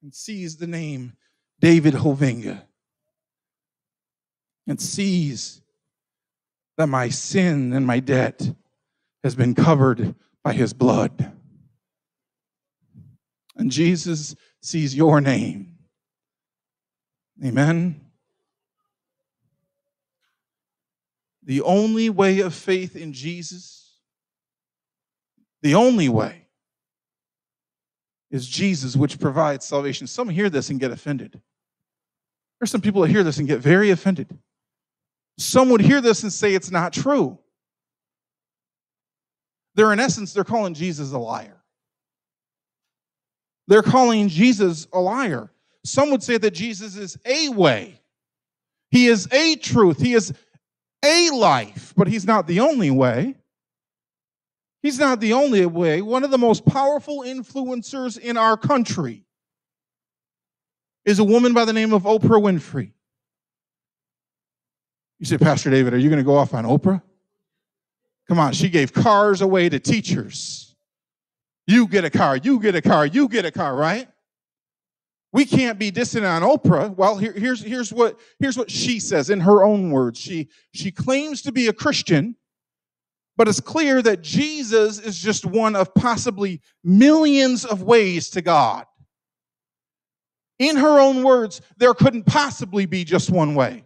and 0.02 0.12
sees 0.14 0.56
the 0.56 0.66
name 0.66 1.14
David 1.60 1.94
Hovinga 1.94 2.62
and 4.66 4.80
sees 4.80 5.62
that 6.78 6.88
my 6.88 7.08
sin 7.08 7.72
and 7.72 7.86
my 7.86 8.00
debt 8.00 8.52
has 9.22 9.34
been 9.34 9.54
covered 9.54 10.14
by 10.42 10.52
his 10.52 10.72
blood. 10.72 11.32
And 13.56 13.70
Jesus 13.70 14.34
sees 14.60 14.94
your 14.94 15.20
name 15.20 15.70
Amen. 17.44 18.00
The 21.42 21.62
only 21.62 22.10
way 22.10 22.40
of 22.40 22.54
faith 22.54 22.96
in 22.96 23.12
Jesus, 23.12 23.94
the 25.62 25.74
only 25.74 26.08
way, 26.08 26.46
is 28.30 28.46
Jesus, 28.46 28.94
which 28.94 29.18
provides 29.18 29.64
salvation. 29.64 30.06
Some 30.06 30.28
hear 30.28 30.50
this 30.50 30.70
and 30.70 30.78
get 30.78 30.90
offended. 30.90 31.40
There's 32.58 32.70
some 32.70 32.82
people 32.82 33.02
that 33.02 33.08
hear 33.08 33.24
this 33.24 33.38
and 33.38 33.48
get 33.48 33.60
very 33.60 33.90
offended. 33.90 34.38
Some 35.38 35.70
would 35.70 35.80
hear 35.80 36.00
this 36.00 36.22
and 36.22 36.32
say 36.32 36.54
it's 36.54 36.70
not 36.70 36.92
true. 36.92 37.38
They're, 39.74 39.92
in 39.92 39.98
essence, 39.98 40.34
they're 40.34 40.44
calling 40.44 40.74
Jesus 40.74 41.12
a 41.12 41.18
liar. 41.18 41.59
They're 43.70 43.82
calling 43.82 44.28
Jesus 44.28 44.88
a 44.92 45.00
liar. 45.00 45.48
Some 45.84 46.10
would 46.10 46.24
say 46.24 46.36
that 46.38 46.50
Jesus 46.50 46.96
is 46.96 47.16
a 47.24 47.50
way. 47.50 48.00
He 48.90 49.06
is 49.06 49.28
a 49.32 49.54
truth. 49.54 50.00
He 50.00 50.12
is 50.12 50.34
a 51.04 51.30
life, 51.30 51.94
but 51.96 52.08
he's 52.08 52.26
not 52.26 52.48
the 52.48 52.60
only 52.60 52.90
way. 52.90 53.36
He's 54.82 54.98
not 54.98 55.20
the 55.20 55.34
only 55.34 55.64
way. 55.66 56.02
One 56.02 56.24
of 56.24 56.32
the 56.32 56.36
most 56.36 56.66
powerful 56.66 57.20
influencers 57.20 58.18
in 58.18 58.36
our 58.36 58.56
country 58.56 59.24
is 61.04 61.20
a 61.20 61.24
woman 61.24 61.54
by 61.54 61.64
the 61.64 61.72
name 61.72 61.92
of 61.92 62.02
Oprah 62.02 62.42
Winfrey. 62.42 62.90
You 65.20 65.26
say, 65.26 65.38
Pastor 65.38 65.70
David, 65.70 65.94
are 65.94 65.98
you 65.98 66.08
going 66.08 66.18
to 66.18 66.24
go 66.24 66.36
off 66.36 66.54
on 66.54 66.64
Oprah? 66.64 67.02
Come 68.26 68.40
on, 68.40 68.52
she 68.52 68.68
gave 68.68 68.92
cars 68.92 69.42
away 69.42 69.68
to 69.68 69.78
teachers. 69.78 70.69
You 71.70 71.86
get 71.86 72.04
a 72.04 72.10
car, 72.10 72.36
you 72.36 72.58
get 72.58 72.74
a 72.74 72.82
car, 72.82 73.06
you 73.06 73.28
get 73.28 73.44
a 73.44 73.52
car, 73.52 73.76
right? 73.76 74.08
We 75.32 75.44
can't 75.44 75.78
be 75.78 75.92
dissing 75.92 76.28
on 76.28 76.42
Oprah. 76.42 76.92
Well, 76.96 77.16
here, 77.16 77.32
here's, 77.32 77.62
here's, 77.62 77.92
what, 77.92 78.18
here's 78.40 78.58
what 78.58 78.68
she 78.68 78.98
says 78.98 79.30
in 79.30 79.38
her 79.38 79.62
own 79.62 79.92
words. 79.92 80.18
She, 80.18 80.48
she 80.74 80.90
claims 80.90 81.42
to 81.42 81.52
be 81.52 81.68
a 81.68 81.72
Christian, 81.72 82.34
but 83.36 83.46
it's 83.46 83.60
clear 83.60 84.02
that 84.02 84.20
Jesus 84.20 84.98
is 84.98 85.16
just 85.16 85.46
one 85.46 85.76
of 85.76 85.94
possibly 85.94 86.60
millions 86.82 87.64
of 87.64 87.84
ways 87.84 88.30
to 88.30 88.42
God. 88.42 88.84
In 90.58 90.74
her 90.74 90.98
own 90.98 91.22
words, 91.22 91.60
there 91.76 91.94
couldn't 91.94 92.26
possibly 92.26 92.84
be 92.84 93.04
just 93.04 93.30
one 93.30 93.54
way. 93.54 93.84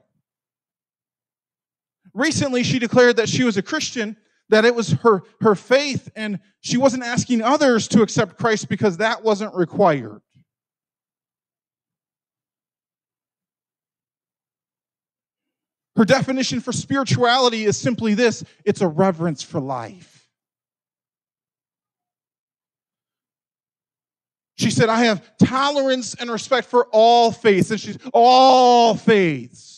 Recently, 2.14 2.62
she 2.62 2.78
declared 2.78 3.18
that 3.18 3.28
she 3.28 3.44
was 3.44 3.58
a 3.58 3.62
Christian, 3.62 4.16
that 4.50 4.64
it 4.64 4.74
was 4.74 4.92
her, 4.92 5.22
her 5.40 5.54
faith, 5.54 6.10
and 6.14 6.38
she 6.60 6.76
wasn't 6.76 7.02
asking 7.02 7.42
others 7.42 7.88
to 7.88 8.02
accept 8.02 8.38
Christ 8.38 8.68
because 8.68 8.98
that 8.98 9.24
wasn't 9.24 9.54
required. 9.54 10.20
Her 15.96 16.04
definition 16.04 16.60
for 16.60 16.72
spirituality 16.72 17.64
is 17.64 17.76
simply 17.76 18.14
this 18.14 18.44
it's 18.64 18.80
a 18.80 18.88
reverence 18.88 19.42
for 19.42 19.60
life. 19.60 20.28
She 24.56 24.70
said, 24.70 24.88
I 24.88 25.04
have 25.04 25.36
tolerance 25.38 26.14
and 26.14 26.30
respect 26.30 26.68
for 26.68 26.86
all 26.92 27.32
faiths. 27.32 27.70
And 27.70 27.80
she's 27.80 27.98
all 28.12 28.94
faiths. 28.94 29.73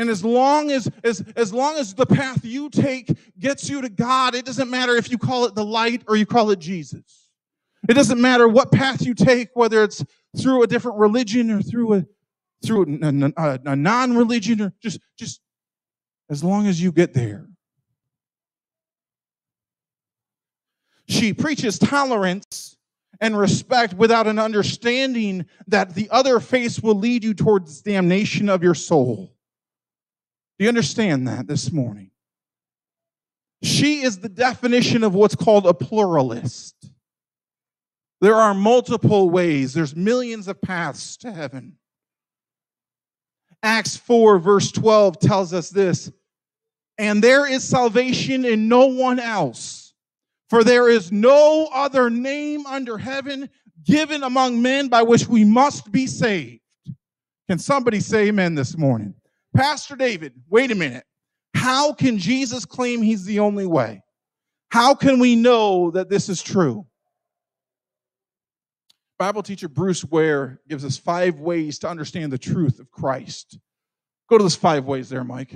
And 0.00 0.08
as 0.08 0.24
long 0.24 0.70
as, 0.70 0.90
as, 1.04 1.22
as 1.36 1.52
long 1.52 1.76
as 1.76 1.92
the 1.92 2.06
path 2.06 2.42
you 2.42 2.70
take 2.70 3.14
gets 3.38 3.68
you 3.68 3.82
to 3.82 3.90
God, 3.90 4.34
it 4.34 4.46
doesn't 4.46 4.70
matter 4.70 4.96
if 4.96 5.10
you 5.10 5.18
call 5.18 5.44
it 5.44 5.54
the 5.54 5.62
light 5.62 6.04
or 6.08 6.16
you 6.16 6.24
call 6.24 6.50
it 6.52 6.58
Jesus. 6.58 7.28
It 7.86 7.92
doesn't 7.92 8.18
matter 8.18 8.48
what 8.48 8.72
path 8.72 9.02
you 9.02 9.12
take, 9.12 9.50
whether 9.52 9.84
it's 9.84 10.02
through 10.38 10.62
a 10.62 10.66
different 10.66 10.96
religion 10.96 11.50
or 11.50 11.60
through 11.60 11.92
a 11.92 12.06
through 12.64 12.98
a, 13.02 13.08
a, 13.08 13.32
uh, 13.36 13.58
a 13.66 13.76
non-religion 13.76 14.62
or 14.62 14.72
just 14.82 15.00
just 15.18 15.42
as 16.30 16.42
long 16.42 16.66
as 16.66 16.80
you 16.80 16.92
get 16.92 17.12
there. 17.12 17.46
She 21.10 21.34
preaches 21.34 21.78
tolerance 21.78 22.78
and 23.20 23.38
respect 23.38 23.92
without 23.92 24.26
an 24.26 24.38
understanding 24.38 25.44
that 25.66 25.94
the 25.94 26.08
other 26.10 26.40
face 26.40 26.80
will 26.80 26.94
lead 26.94 27.22
you 27.22 27.34
towards 27.34 27.82
damnation 27.82 28.48
of 28.48 28.62
your 28.62 28.74
soul. 28.74 29.34
Do 30.60 30.64
you 30.64 30.68
understand 30.68 31.26
that 31.26 31.46
this 31.46 31.72
morning? 31.72 32.10
She 33.62 34.02
is 34.02 34.18
the 34.18 34.28
definition 34.28 35.02
of 35.04 35.14
what's 35.14 35.34
called 35.34 35.66
a 35.66 35.72
pluralist. 35.72 36.74
There 38.20 38.34
are 38.34 38.52
multiple 38.52 39.30
ways, 39.30 39.72
there's 39.72 39.96
millions 39.96 40.48
of 40.48 40.60
paths 40.60 41.16
to 41.18 41.32
heaven. 41.32 41.78
Acts 43.62 43.96
4, 43.96 44.38
verse 44.38 44.70
12 44.70 45.18
tells 45.18 45.54
us 45.54 45.70
this 45.70 46.12
And 46.98 47.24
there 47.24 47.50
is 47.50 47.64
salvation 47.64 48.44
in 48.44 48.68
no 48.68 48.84
one 48.84 49.18
else, 49.18 49.94
for 50.50 50.62
there 50.62 50.90
is 50.90 51.10
no 51.10 51.70
other 51.72 52.10
name 52.10 52.66
under 52.66 52.98
heaven 52.98 53.48
given 53.86 54.22
among 54.22 54.60
men 54.60 54.88
by 54.88 55.04
which 55.04 55.26
we 55.26 55.42
must 55.42 55.90
be 55.90 56.06
saved. 56.06 56.60
Can 57.48 57.58
somebody 57.58 58.00
say 58.00 58.28
amen 58.28 58.54
this 58.54 58.76
morning? 58.76 59.14
Pastor 59.54 59.96
David, 59.96 60.34
wait 60.48 60.70
a 60.70 60.74
minute. 60.74 61.04
How 61.54 61.92
can 61.92 62.18
Jesus 62.18 62.64
claim 62.64 63.02
he's 63.02 63.24
the 63.24 63.40
only 63.40 63.66
way? 63.66 64.02
How 64.70 64.94
can 64.94 65.18
we 65.18 65.34
know 65.36 65.90
that 65.90 66.08
this 66.08 66.28
is 66.28 66.42
true? 66.42 66.86
Bible 69.18 69.42
teacher 69.42 69.68
Bruce 69.68 70.02
Ware 70.04 70.60
gives 70.66 70.84
us 70.84 70.96
five 70.96 71.40
ways 71.40 71.78
to 71.80 71.88
understand 71.88 72.32
the 72.32 72.38
truth 72.38 72.78
of 72.78 72.90
Christ. 72.90 73.58
Go 74.30 74.38
to 74.38 74.44
those 74.44 74.56
five 74.56 74.86
ways 74.86 75.10
there, 75.10 75.24
Mike. 75.24 75.54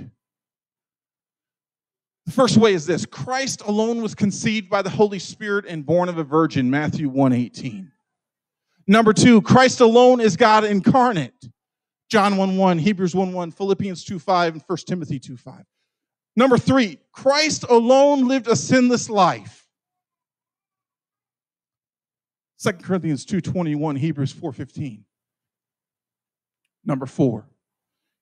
The 2.25 2.31
first 2.31 2.57
way 2.57 2.73
is 2.73 2.85
this 2.85 3.05
Christ 3.05 3.61
alone 3.61 4.01
was 4.01 4.13
conceived 4.13 4.69
by 4.69 4.81
the 4.81 4.89
Holy 4.89 5.17
Spirit 5.17 5.65
and 5.67 5.85
born 5.85 6.09
of 6.09 6.17
a 6.17 6.23
virgin, 6.23 6.69
Matthew 6.69 7.09
1:18. 7.09 7.91
Number 8.85 9.13
two, 9.13 9.41
Christ 9.41 9.79
alone 9.79 10.19
is 10.19 10.35
God 10.35 10.63
incarnate. 10.63 11.33
John 12.09 12.37
1 12.37 12.57
1, 12.57 12.77
Hebrews 12.79 13.15
1 13.15 13.33
1, 13.33 13.51
Philippians 13.51 14.03
2 14.03 14.19
5, 14.19 14.53
and 14.53 14.63
1 14.65 14.77
Timothy 14.87 15.19
2 15.19 15.37
5. 15.37 15.63
Number 16.35 16.57
three, 16.57 16.99
Christ 17.11 17.63
alone 17.63 18.27
lived 18.27 18.47
a 18.47 18.55
sinless 18.55 19.09
life. 19.09 19.65
2 22.61 22.73
Corinthians 22.73 23.25
2.21, 23.25 23.97
Hebrews 23.97 24.33
4.15. 24.33 25.03
Number 26.83 27.05
four, 27.05 27.47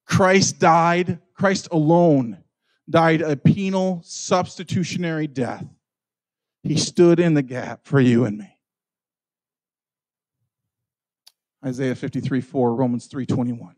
Christ 0.05 0.59
died, 0.59 1.19
Christ 1.33 1.69
alone 1.71 2.43
died 2.89 3.21
a 3.21 3.35
penal 3.35 4.01
substitutionary 4.03 5.27
death. 5.27 5.65
He 6.63 6.77
stood 6.77 7.19
in 7.19 7.33
the 7.33 7.41
gap 7.41 7.85
for 7.85 7.99
you 7.99 8.25
and 8.25 8.37
me. 8.37 8.52
Isaiah 11.65 11.95
53 11.95 12.41
4, 12.41 12.75
Romans 12.75 13.07
3 13.07 13.25
21. 13.25 13.75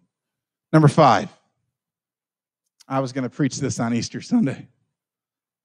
Number 0.74 0.88
five, 0.88 1.30
I 2.88 3.00
was 3.00 3.12
going 3.12 3.24
to 3.24 3.30
preach 3.30 3.60
this 3.60 3.80
on 3.80 3.94
Easter 3.94 4.22
Sunday. 4.22 4.68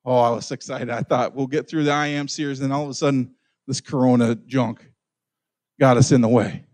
Oh, 0.05 0.19
I 0.19 0.31
was 0.31 0.51
excited. 0.51 0.91
I 0.91 1.03
thought 1.03 1.35
we'll 1.35 1.47
get 1.47 1.69
through 1.69 1.85
the 1.85 1.93
I 1.93 2.09
am 2.09 2.29
series, 2.29 2.61
and 2.61 2.73
all 2.73 2.85
of 2.85 2.91
a 2.91 2.95
sudden, 2.95 3.35
this 3.67 3.81
corona 3.81 4.35
junk 4.35 4.91
got 5.79 5.97
us 5.97 6.13
in 6.13 6.21
the 6.21 6.29
way. 6.29 6.65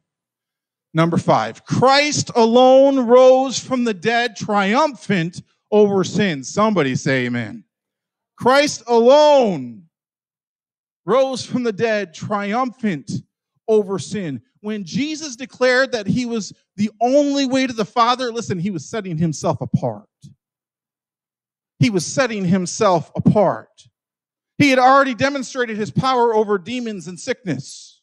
Number 0.94 1.18
five, 1.18 1.64
Christ 1.64 2.30
alone 2.34 3.00
rose 3.00 3.58
from 3.58 3.84
the 3.84 3.94
dead, 3.94 4.36
triumphant 4.36 5.42
over 5.70 6.04
sin. 6.04 6.42
Somebody 6.42 6.94
say 6.94 7.26
amen. 7.26 7.64
Christ 8.36 8.82
alone 8.86 9.84
rose 11.04 11.44
from 11.44 11.64
the 11.64 11.72
dead, 11.72 12.14
triumphant 12.14 13.10
over 13.68 13.98
sin. 13.98 14.42
When 14.66 14.82
Jesus 14.82 15.36
declared 15.36 15.92
that 15.92 16.08
he 16.08 16.26
was 16.26 16.52
the 16.74 16.90
only 17.00 17.46
way 17.46 17.68
to 17.68 17.72
the 17.72 17.84
Father, 17.84 18.32
listen, 18.32 18.58
he 18.58 18.72
was 18.72 18.84
setting 18.84 19.16
himself 19.16 19.60
apart. 19.60 20.08
He 21.78 21.88
was 21.88 22.04
setting 22.04 22.44
himself 22.44 23.12
apart. 23.14 23.86
He 24.58 24.70
had 24.70 24.80
already 24.80 25.14
demonstrated 25.14 25.76
his 25.76 25.92
power 25.92 26.34
over 26.34 26.58
demons 26.58 27.06
and 27.06 27.16
sickness. 27.16 28.02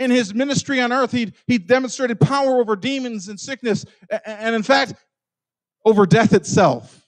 In 0.00 0.10
his 0.10 0.34
ministry 0.34 0.80
on 0.80 0.92
earth, 0.92 1.12
he 1.12 1.32
he 1.46 1.58
demonstrated 1.58 2.18
power 2.18 2.58
over 2.58 2.74
demons 2.74 3.28
and 3.28 3.38
sickness, 3.38 3.84
and 4.26 4.56
in 4.56 4.64
fact, 4.64 4.94
over 5.84 6.06
death 6.06 6.32
itself. 6.32 7.06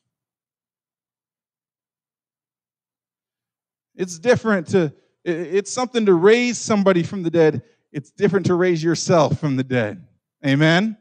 It's 3.97 4.17
different 4.21 4.69
to, 4.69 4.95
it's 5.25 5.73
something 5.73 6.07
to 6.07 6.15
raise 6.15 6.57
somebody 6.57 7.03
from 7.03 7.25
the 7.25 7.31
dead. 7.33 7.63
It's 7.93 8.11
different 8.11 8.47
to 8.47 8.55
raise 8.55 8.83
yourself 8.83 9.39
from 9.39 9.57
the 9.57 9.65
dead. 9.65 10.07
Amen? 10.47 10.97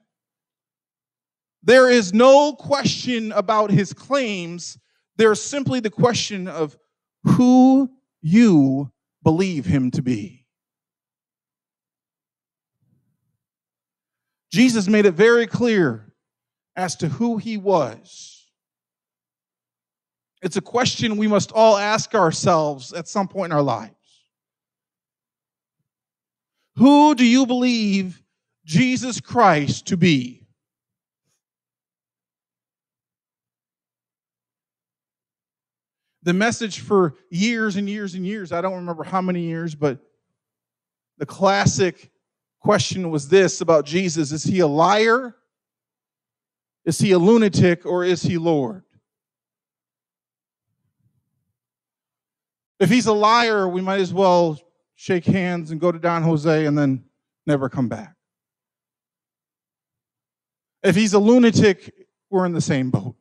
There 1.64 1.90
is 1.90 2.14
no 2.14 2.54
question 2.54 3.32
about 3.34 3.70
his 3.70 3.94
claims. 3.94 4.78
There's 5.18 5.42
simply 5.42 5.80
the 5.80 5.90
question 5.90 6.48
of 6.48 6.78
who 7.24 7.90
you 8.22 8.92
believe 9.24 9.66
him 9.66 9.92
to 9.92 10.02
be. 10.02 10.46
Jesus 14.52 14.88
made 14.88 15.06
it 15.06 15.14
very 15.14 15.46
clear 15.46 16.14
as 16.76 16.96
to 16.98 17.08
who 17.08 17.38
he 17.38 17.58
was. 17.58 18.48
It's 20.42 20.56
a 20.56 20.62
question 20.62 21.18
we 21.18 21.28
must 21.28 21.52
all 21.52 21.78
ask 21.78 22.16
ourselves 22.16 22.94
at 22.94 23.08
some 23.08 23.28
point 23.28 23.52
in 23.52 23.58
our 23.58 23.62
lives. 23.62 23.94
Who 26.80 27.14
do 27.14 27.26
you 27.26 27.46
believe 27.46 28.24
Jesus 28.64 29.20
Christ 29.20 29.88
to 29.88 29.98
be? 29.98 30.48
The 36.24 36.32
message 36.32 36.80
for 36.80 37.16
years 37.30 37.76
and 37.76 37.90
years 37.90 38.16
and 38.16 38.26
years, 38.26 38.54
I 38.54 38.62
don't 38.62 38.76
remember 38.76 39.04
how 39.04 39.20
many 39.20 39.42
years, 39.42 39.76
but 39.76 40.00
the 41.18 41.26
classic 41.26 42.12
question 42.62 43.12
was 43.12 43.28
this 43.28 43.60
about 43.60 43.86
Jesus 43.86 44.32
Is 44.32 44.46
he 44.46 44.62
a 44.62 44.68
liar? 44.68 45.36
Is 46.86 46.98
he 46.98 47.12
a 47.12 47.20
lunatic 47.20 47.86
or 47.86 48.06
is 48.06 48.22
he 48.22 48.38
Lord? 48.38 48.86
If 52.80 52.90
he's 52.90 53.08
a 53.08 53.14
liar, 53.14 53.68
we 53.68 53.82
might 53.82 54.00
as 54.00 54.14
well 54.14 54.58
shake 55.00 55.24
hands 55.24 55.72
and 55.72 55.80
go 55.80 55.94
to 55.94 55.98
Don 55.98 56.24
Jose 56.24 56.66
and 56.66 56.78
then 56.78 57.06
never 57.48 57.70
come 57.70 57.88
back. 57.88 58.18
If 60.84 60.94
he's 60.94 61.14
a 61.14 61.20
lunatic, 61.20 61.94
we're 62.30 62.46
in 62.46 62.52
the 62.52 62.60
same 62.60 62.92
boat. 62.92 63.16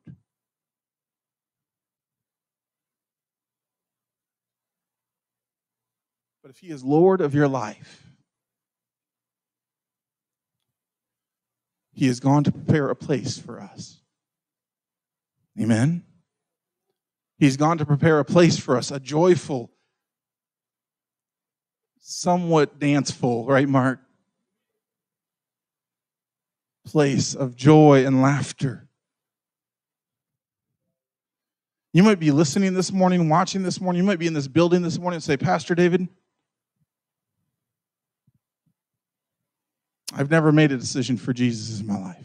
But 6.42 6.50
if 6.50 6.58
he 6.58 6.70
is 6.70 6.82
Lord 6.82 7.20
of 7.20 7.32
your 7.32 7.46
life, 7.46 8.08
he 11.92 12.08
has 12.08 12.18
gone 12.18 12.42
to 12.42 12.50
prepare 12.50 12.90
a 12.90 12.96
place 12.96 13.38
for 13.38 13.60
us. 13.60 14.00
Amen. 15.60 16.02
He's 17.38 17.56
gone 17.56 17.78
to 17.78 17.86
prepare 17.86 18.18
a 18.18 18.24
place 18.24 18.58
for 18.58 18.76
us, 18.76 18.90
a 18.90 18.98
joyful, 18.98 19.70
somewhat 22.08 22.78
danceful, 22.78 23.44
right, 23.44 23.68
Mark? 23.68 24.00
Place 26.86 27.34
of 27.34 27.54
joy 27.54 28.06
and 28.06 28.22
laughter. 28.22 28.88
You 31.92 32.02
might 32.02 32.18
be 32.18 32.30
listening 32.30 32.72
this 32.72 32.92
morning, 32.92 33.28
watching 33.28 33.62
this 33.62 33.78
morning. 33.80 34.00
You 34.00 34.06
might 34.06 34.18
be 34.18 34.26
in 34.26 34.32
this 34.32 34.48
building 34.48 34.80
this 34.80 34.98
morning 34.98 35.16
and 35.16 35.22
say, 35.22 35.36
Pastor 35.36 35.74
David, 35.74 36.08
I've 40.14 40.30
never 40.30 40.50
made 40.50 40.72
a 40.72 40.78
decision 40.78 41.18
for 41.18 41.34
Jesus 41.34 41.80
in 41.80 41.86
my 41.86 41.98
life. 41.98 42.24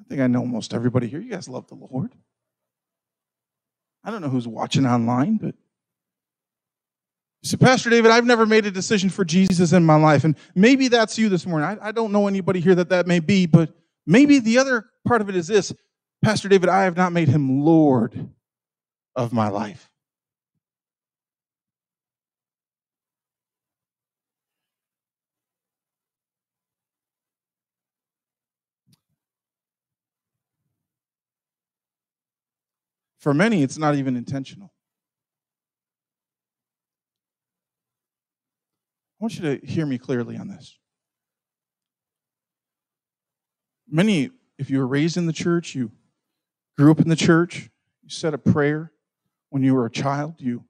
I 0.00 0.04
think 0.08 0.22
I 0.22 0.26
know 0.26 0.40
almost 0.40 0.72
everybody 0.72 1.06
here. 1.06 1.20
You 1.20 1.30
guys 1.30 1.50
love 1.50 1.68
the 1.68 1.74
Lord. 1.74 2.14
I 4.02 4.10
don't 4.10 4.22
know 4.22 4.30
who's 4.30 4.48
watching 4.48 4.86
online, 4.86 5.36
but 5.36 5.54
say, 7.48 7.56
Pastor 7.56 7.90
David, 7.90 8.10
I've 8.10 8.24
never 8.24 8.46
made 8.46 8.66
a 8.66 8.70
decision 8.70 9.10
for 9.10 9.24
Jesus 9.24 9.72
in 9.72 9.84
my 9.84 9.96
life. 9.96 10.24
And 10.24 10.36
maybe 10.54 10.88
that's 10.88 11.18
you 11.18 11.28
this 11.28 11.46
morning. 11.46 11.68
I, 11.68 11.88
I 11.88 11.92
don't 11.92 12.12
know 12.12 12.26
anybody 12.28 12.60
here 12.60 12.74
that 12.74 12.90
that 12.90 13.06
may 13.06 13.20
be, 13.20 13.46
but 13.46 13.72
maybe 14.06 14.38
the 14.38 14.58
other 14.58 14.86
part 15.06 15.20
of 15.20 15.28
it 15.28 15.36
is 15.36 15.46
this 15.46 15.72
Pastor 16.22 16.48
David, 16.48 16.68
I 16.68 16.84
have 16.84 16.96
not 16.96 17.12
made 17.12 17.28
him 17.28 17.62
Lord 17.62 18.30
of 19.14 19.32
my 19.32 19.48
life. 19.48 19.90
For 33.18 33.34
many, 33.34 33.62
it's 33.62 33.78
not 33.78 33.96
even 33.96 34.16
intentional. 34.16 34.72
I 39.20 39.24
want 39.24 39.38
you 39.38 39.58
to 39.58 39.66
hear 39.66 39.84
me 39.84 39.98
clearly 39.98 40.36
on 40.36 40.48
this. 40.48 40.78
Many, 43.90 44.30
if 44.58 44.70
you 44.70 44.78
were 44.78 44.86
raised 44.86 45.16
in 45.16 45.26
the 45.26 45.32
church, 45.32 45.74
you 45.74 45.90
grew 46.76 46.90
up 46.90 47.00
in 47.00 47.08
the 47.08 47.16
church, 47.16 47.70
you 48.02 48.10
said 48.10 48.34
a 48.34 48.38
prayer 48.38 48.92
when 49.50 49.62
you 49.62 49.74
were 49.74 49.86
a 49.86 49.90
child, 49.90 50.34
you 50.38 50.64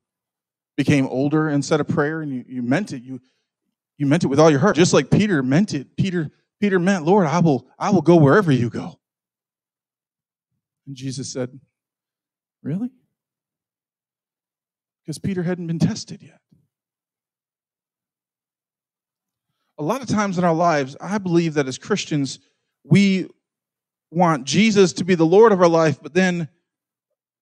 became 0.76 1.06
older 1.08 1.48
and 1.48 1.64
said 1.64 1.80
a 1.80 1.84
prayer 1.84 2.22
and 2.22 2.32
you, 2.32 2.44
you 2.48 2.62
meant 2.62 2.92
it. 2.92 3.02
You, 3.02 3.20
you 3.98 4.06
meant 4.06 4.24
it 4.24 4.28
with 4.28 4.38
all 4.38 4.50
your 4.50 4.60
heart, 4.60 4.76
just 4.76 4.94
like 4.94 5.10
Peter 5.10 5.42
meant 5.42 5.74
it. 5.74 5.96
Peter, 5.96 6.30
Peter 6.60 6.78
meant, 6.78 7.04
Lord, 7.04 7.26
I 7.26 7.40
will, 7.40 7.66
I 7.78 7.90
will 7.90 8.00
go 8.00 8.16
wherever 8.16 8.52
you 8.52 8.70
go. 8.70 8.98
And 10.86 10.96
Jesus 10.96 11.32
said, 11.32 11.58
Really? 12.62 12.90
Because 15.02 15.18
Peter 15.18 15.42
hadn't 15.42 15.66
been 15.66 15.78
tested 15.78 16.22
yet. 16.22 16.40
A 19.78 19.82
lot 19.82 20.02
of 20.02 20.08
times 20.08 20.38
in 20.38 20.44
our 20.44 20.54
lives, 20.54 20.96
I 21.00 21.18
believe 21.18 21.54
that 21.54 21.68
as 21.68 21.78
Christians, 21.78 22.40
we 22.84 23.28
want 24.10 24.44
Jesus 24.44 24.92
to 24.94 25.04
be 25.04 25.14
the 25.14 25.26
Lord 25.26 25.52
of 25.52 25.60
our 25.60 25.68
life, 25.68 26.00
but 26.02 26.14
then 26.14 26.48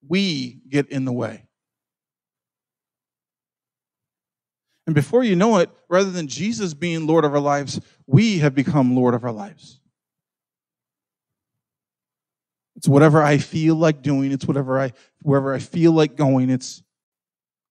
we 0.06 0.60
get 0.68 0.88
in 0.90 1.04
the 1.04 1.12
way. 1.12 1.44
And 4.86 4.94
before 4.94 5.24
you 5.24 5.34
know 5.34 5.58
it, 5.58 5.70
rather 5.88 6.10
than 6.10 6.28
Jesus 6.28 6.74
being 6.74 7.06
Lord 7.06 7.24
of 7.24 7.34
our 7.34 7.40
lives, 7.40 7.80
we 8.06 8.38
have 8.38 8.54
become 8.54 8.94
Lord 8.94 9.14
of 9.14 9.24
our 9.24 9.32
lives. 9.32 9.80
It's 12.76 12.86
whatever 12.86 13.22
I 13.22 13.38
feel 13.38 13.74
like 13.74 14.02
doing. 14.02 14.30
It's 14.30 14.46
whatever 14.46 14.78
I, 14.78 14.92
wherever 15.22 15.54
I 15.54 15.58
feel 15.58 15.92
like 15.92 16.14
going. 16.14 16.50
It's 16.50 16.82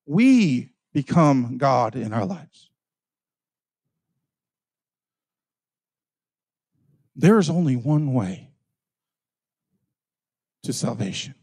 we 0.05 0.71
become 0.93 1.57
God 1.57 1.95
in 1.95 2.11
our 2.11 2.25
lives. 2.25 2.64
There 7.15 7.39
is 7.39 7.49
only 7.49 7.75
one 7.75 8.13
way 8.13 8.49
to 10.63 10.73
salvation, 10.73 11.35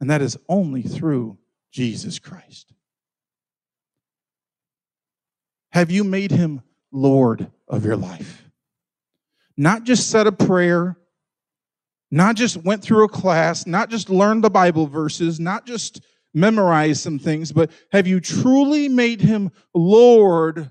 and 0.00 0.10
that 0.10 0.22
is 0.22 0.36
only 0.48 0.82
through 0.82 1.38
Jesus 1.70 2.18
Christ. 2.18 2.72
Have 5.70 5.90
you 5.90 6.04
made 6.04 6.30
him 6.30 6.62
Lord 6.90 7.50
of 7.68 7.84
your 7.84 7.96
life? 7.96 8.50
Not 9.56 9.84
just 9.84 10.10
said 10.10 10.26
a 10.26 10.32
prayer, 10.32 10.96
not 12.10 12.36
just 12.36 12.56
went 12.58 12.82
through 12.82 13.04
a 13.04 13.08
class, 13.08 13.66
not 13.66 13.88
just 13.88 14.10
learned 14.10 14.44
the 14.44 14.50
Bible 14.50 14.86
verses, 14.86 15.38
not 15.38 15.64
just 15.64 16.02
memorized 16.34 17.00
some 17.00 17.18
things, 17.18 17.52
but 17.52 17.70
have 17.90 18.06
you 18.06 18.20
truly 18.20 18.88
made 18.88 19.20
him 19.20 19.50
Lord 19.74 20.70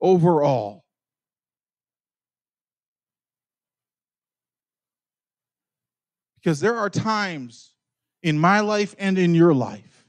over 0.00 0.42
all? 0.42 0.83
Because 6.44 6.60
there 6.60 6.76
are 6.76 6.90
times 6.90 7.72
in 8.22 8.38
my 8.38 8.60
life 8.60 8.94
and 8.98 9.18
in 9.18 9.34
your 9.34 9.54
life 9.54 10.06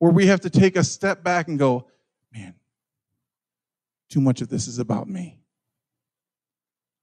where 0.00 0.10
we 0.10 0.26
have 0.26 0.40
to 0.40 0.50
take 0.50 0.76
a 0.76 0.82
step 0.82 1.22
back 1.22 1.46
and 1.46 1.56
go, 1.56 1.86
man, 2.34 2.56
too 4.10 4.20
much 4.20 4.40
of 4.40 4.48
this 4.48 4.66
is 4.66 4.80
about 4.80 5.08
me. 5.08 5.38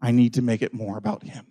I 0.01 0.11
need 0.11 0.33
to 0.33 0.41
make 0.41 0.61
it 0.61 0.73
more 0.73 0.97
about 0.97 1.23
him. 1.23 1.47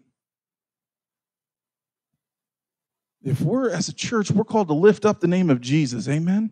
If 3.22 3.40
we're, 3.40 3.70
as 3.70 3.88
a 3.88 3.94
church, 3.94 4.30
we're 4.30 4.44
called 4.44 4.68
to 4.68 4.74
lift 4.74 5.06
up 5.06 5.20
the 5.20 5.26
name 5.26 5.48
of 5.48 5.62
Jesus, 5.62 6.06
amen? 6.10 6.50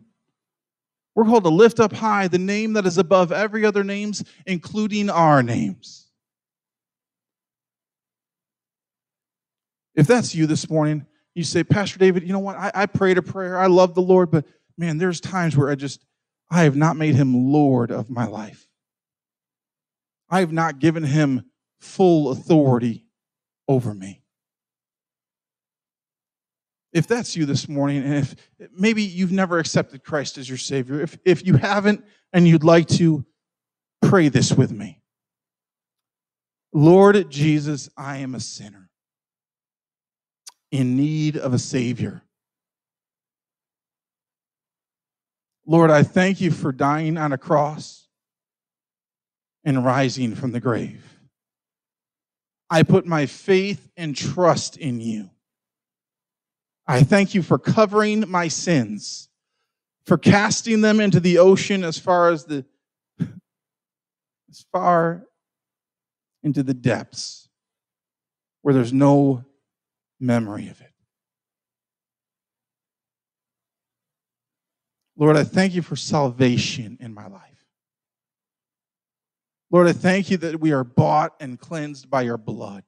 We're 1.15 1.27
called 1.27 1.45
to 1.45 1.51
lift 1.51 1.81
up 1.81 1.93
high 1.93 2.29
the 2.29 2.39
name 2.39 2.73
that 2.73 2.87
is 2.87 2.97
above 2.97 3.31
every 3.31 3.67
other 3.67 3.85
names, 3.85 4.25
including 4.47 5.11
our 5.11 5.43
names. 5.43 6.02
If 9.95 10.07
that's 10.07 10.35
you 10.35 10.47
this 10.47 10.71
morning, 10.71 11.07
you 11.35 11.45
say, 11.45 11.65
Pastor 11.65 11.99
David, 11.99 12.23
you 12.25 12.33
know 12.33 12.39
what? 12.39 12.57
I, 12.57 12.71
I 12.75 12.87
prayed 12.87 13.19
a 13.19 13.23
prayer. 13.23 13.59
I 13.59 13.67
love 13.67 13.95
the 13.95 14.03
Lord, 14.03 14.31
but 14.31 14.47
man, 14.77 14.99
there's 14.99 15.21
times 15.21 15.57
where 15.57 15.71
I 15.71 15.75
just, 15.75 16.05
I 16.51 16.65
have 16.65 16.77
not 16.77 16.97
made 16.97 17.15
him 17.15 17.53
Lord 17.53 17.91
of 17.91 18.11
my 18.11 18.27
life. 18.27 18.67
I 20.31 20.41
have 20.41 20.53
not 20.53 20.79
given 20.79 21.03
him 21.03 21.45
full 21.81 22.31
authority 22.31 23.07
over 23.69 23.93
me. 23.95 24.23
If 26.93 27.07
that's 27.07 27.37
you 27.37 27.47
this 27.47 27.69
morning, 27.69 28.03
and 28.03 28.15
if 28.15 28.37
maybe 28.77 29.03
you've 29.03 29.33
never 29.33 29.59
accepted 29.59 30.05
Christ 30.05 30.37
as 30.37 30.49
your 30.49 30.59
Savior, 30.59 31.01
if, 31.01 31.19
if 31.25 31.47
you 31.47 31.55
haven't 31.55 32.05
and 32.33 32.47
you'd 32.47 32.65
like 32.65 32.89
to, 32.89 33.25
pray 34.03 34.29
this 34.29 34.53
with 34.53 34.73
me. 34.73 35.01
Lord 36.73 37.31
Jesus, 37.31 37.89
I 37.97 38.19
am 38.19 38.35
a 38.35 38.41
sinner 38.41 38.82
in 40.73 40.97
need 40.97 41.37
of 41.37 41.55
a 41.55 41.59
Savior. 41.59 42.23
Lord, 45.67 45.91
I 45.91 46.03
thank 46.03 46.41
you 46.41 46.51
for 46.51 46.73
dying 46.73 47.17
on 47.17 47.33
a 47.33 47.39
cross 47.39 48.09
and 49.65 49.85
rising 49.85 50.35
from 50.35 50.51
the 50.51 50.59
grave. 50.59 51.05
I 52.69 52.83
put 52.83 53.07
my 53.07 53.27
faith 53.27 53.91
and 53.97 54.17
trust 54.17 54.79
in 54.79 55.01
you. 55.01 55.31
I 56.87 57.03
thank 57.03 57.35
you 57.35 57.43
for 57.43 57.59
covering 57.59 58.29
my 58.29 58.49
sins, 58.49 59.29
for 60.05 60.19
casting 60.19 60.81
them 60.81 60.99
into 60.99 61.21
the 61.21 61.39
ocean 61.39 61.85
as 61.85 61.99
far 61.99 62.31
as 62.31 62.47
the 62.47 62.65
as 64.51 64.67
far 64.73 65.25
into 66.43 66.63
the 66.63 66.75
depths 66.75 67.49
where 68.63 68.75
there's 68.75 68.93
no 68.93 69.45
memory 70.23 70.69
of 70.69 70.81
it. 70.81 70.93
Lord, 75.17 75.37
I 75.37 75.45
thank 75.45 75.75
you 75.75 75.83
for 75.83 75.97
salvation 75.97 76.97
in 77.01 77.13
my 77.13 77.27
life. 77.27 77.43
Lord, 79.71 79.87
I 79.87 79.93
thank 79.93 80.31
you 80.31 80.37
that 80.39 80.61
we 80.61 80.73
are 80.73 80.85
bought 80.85 81.35
and 81.41 81.59
cleansed 81.59 82.09
by 82.09 82.23
your 82.23 82.39
blood. 82.39 82.85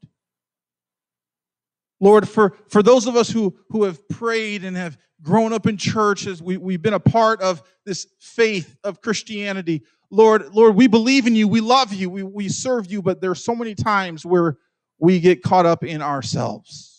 Lord, 2.00 2.28
for, 2.28 2.56
for 2.68 2.82
those 2.82 3.06
of 3.06 3.16
us 3.16 3.30
who, 3.30 3.56
who 3.70 3.84
have 3.84 4.06
prayed 4.08 4.64
and 4.64 4.76
have 4.76 4.98
grown 5.22 5.52
up 5.52 5.66
in 5.66 5.76
churches, 5.76 6.42
we, 6.42 6.56
we've 6.56 6.82
been 6.82 6.94
a 6.94 7.00
part 7.00 7.40
of 7.40 7.62
this 7.86 8.06
faith 8.20 8.76
of 8.84 9.00
Christianity. 9.00 9.82
Lord, 10.10 10.54
Lord, 10.54 10.76
we 10.76 10.86
believe 10.86 11.26
in 11.26 11.34
you, 11.34 11.48
we 11.48 11.60
love 11.60 11.92
you, 11.92 12.10
we, 12.10 12.22
we 12.22 12.48
serve 12.48 12.90
you, 12.90 13.00
but 13.00 13.20
there's 13.20 13.42
so 13.42 13.54
many 13.54 13.74
times 13.74 14.26
where 14.26 14.58
we 14.98 15.20
get 15.20 15.42
caught 15.42 15.66
up 15.66 15.82
in 15.82 16.02
ourselves. 16.02 16.93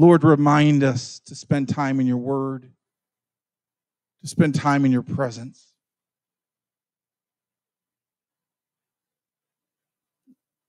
Lord, 0.00 0.22
remind 0.22 0.84
us 0.84 1.18
to 1.26 1.34
spend 1.34 1.68
time 1.68 1.98
in 1.98 2.06
your 2.06 2.18
word, 2.18 2.70
to 4.22 4.28
spend 4.28 4.54
time 4.54 4.84
in 4.84 4.92
your 4.92 5.02
presence. 5.02 5.74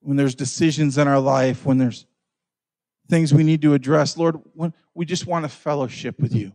When 0.01 0.17
there's 0.17 0.33
decisions 0.33 0.97
in 0.97 1.07
our 1.07 1.19
life, 1.19 1.63
when 1.63 1.77
there's 1.77 2.07
things 3.07 3.31
we 3.31 3.43
need 3.43 3.61
to 3.61 3.75
address, 3.75 4.17
Lord, 4.17 4.39
when 4.55 4.73
we 4.95 5.05
just 5.05 5.27
want 5.27 5.45
to 5.45 5.49
fellowship 5.49 6.19
with 6.19 6.33
you. 6.33 6.51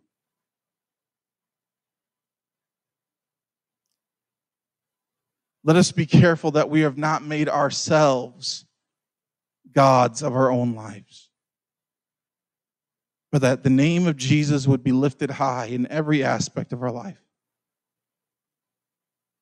Let 5.62 5.76
us 5.76 5.92
be 5.92 6.06
careful 6.06 6.50
that 6.52 6.68
we 6.68 6.80
have 6.80 6.98
not 6.98 7.22
made 7.22 7.48
ourselves 7.48 8.66
gods 9.72 10.22
of 10.22 10.34
our 10.34 10.50
own 10.50 10.74
lives 10.74 11.23
but 13.34 13.40
that 13.40 13.64
the 13.64 13.68
name 13.68 14.06
of 14.06 14.16
Jesus 14.16 14.68
would 14.68 14.84
be 14.84 14.92
lifted 14.92 15.28
high 15.28 15.64
in 15.64 15.88
every 15.88 16.22
aspect 16.22 16.72
of 16.72 16.84
our 16.84 16.92
life. 16.92 17.20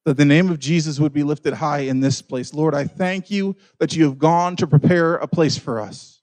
That 0.07 0.17
the 0.17 0.25
name 0.25 0.51
of 0.51 0.59
Jesus 0.59 0.99
would 0.99 1.13
be 1.13 1.23
lifted 1.23 1.53
high 1.53 1.81
in 1.81 2.01
this 2.01 2.23
place. 2.23 2.55
Lord, 2.55 2.75
I 2.75 2.85
thank 2.87 3.31
you 3.31 3.55
that 3.81 3.95
you 3.95 4.05
have 4.05 4.19
gone 4.19 4.57
to 4.57 4.67
prepare 4.67 5.17
a 5.17 5.27
place 5.29 5.59
for 5.59 5.79
us. 5.79 6.23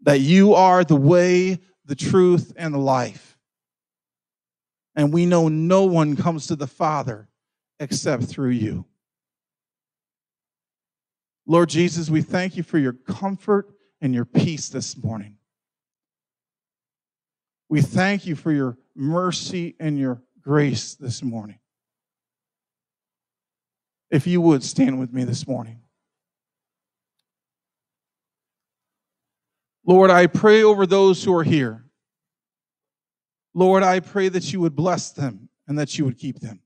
That 0.00 0.18
you 0.18 0.54
are 0.54 0.82
the 0.82 0.96
way, 0.96 1.60
the 1.84 1.94
truth, 1.94 2.52
and 2.56 2.74
the 2.74 2.78
life. 2.78 3.38
And 4.96 5.12
we 5.12 5.24
know 5.24 5.46
no 5.46 5.84
one 5.84 6.16
comes 6.16 6.48
to 6.48 6.56
the 6.56 6.66
Father 6.66 7.28
except 7.78 8.24
through 8.24 8.50
you. 8.50 8.86
Lord 11.46 11.68
Jesus, 11.68 12.10
we 12.10 12.22
thank 12.22 12.56
you 12.56 12.64
for 12.64 12.78
your 12.78 12.94
comfort 12.94 13.72
and 14.02 14.12
your 14.12 14.24
peace 14.26 14.68
this 14.68 15.00
morning. 15.02 15.36
We 17.70 17.80
thank 17.80 18.26
you 18.26 18.34
for 18.34 18.52
your 18.52 18.76
mercy 18.94 19.76
and 19.80 19.98
your 19.98 20.20
grace 20.42 20.94
this 20.96 21.22
morning. 21.22 21.60
If 24.10 24.26
you 24.26 24.42
would 24.42 24.62
stand 24.62 24.98
with 24.98 25.12
me 25.12 25.24
this 25.24 25.46
morning. 25.46 25.80
Lord, 29.86 30.10
I 30.10 30.26
pray 30.26 30.62
over 30.62 30.84
those 30.84 31.24
who 31.24 31.34
are 31.34 31.44
here. 31.44 31.84
Lord, 33.54 33.82
I 33.82 34.00
pray 34.00 34.28
that 34.28 34.52
you 34.52 34.60
would 34.60 34.76
bless 34.76 35.12
them 35.12 35.48
and 35.66 35.78
that 35.78 35.96
you 35.96 36.04
would 36.04 36.18
keep 36.18 36.40
them. 36.40 36.60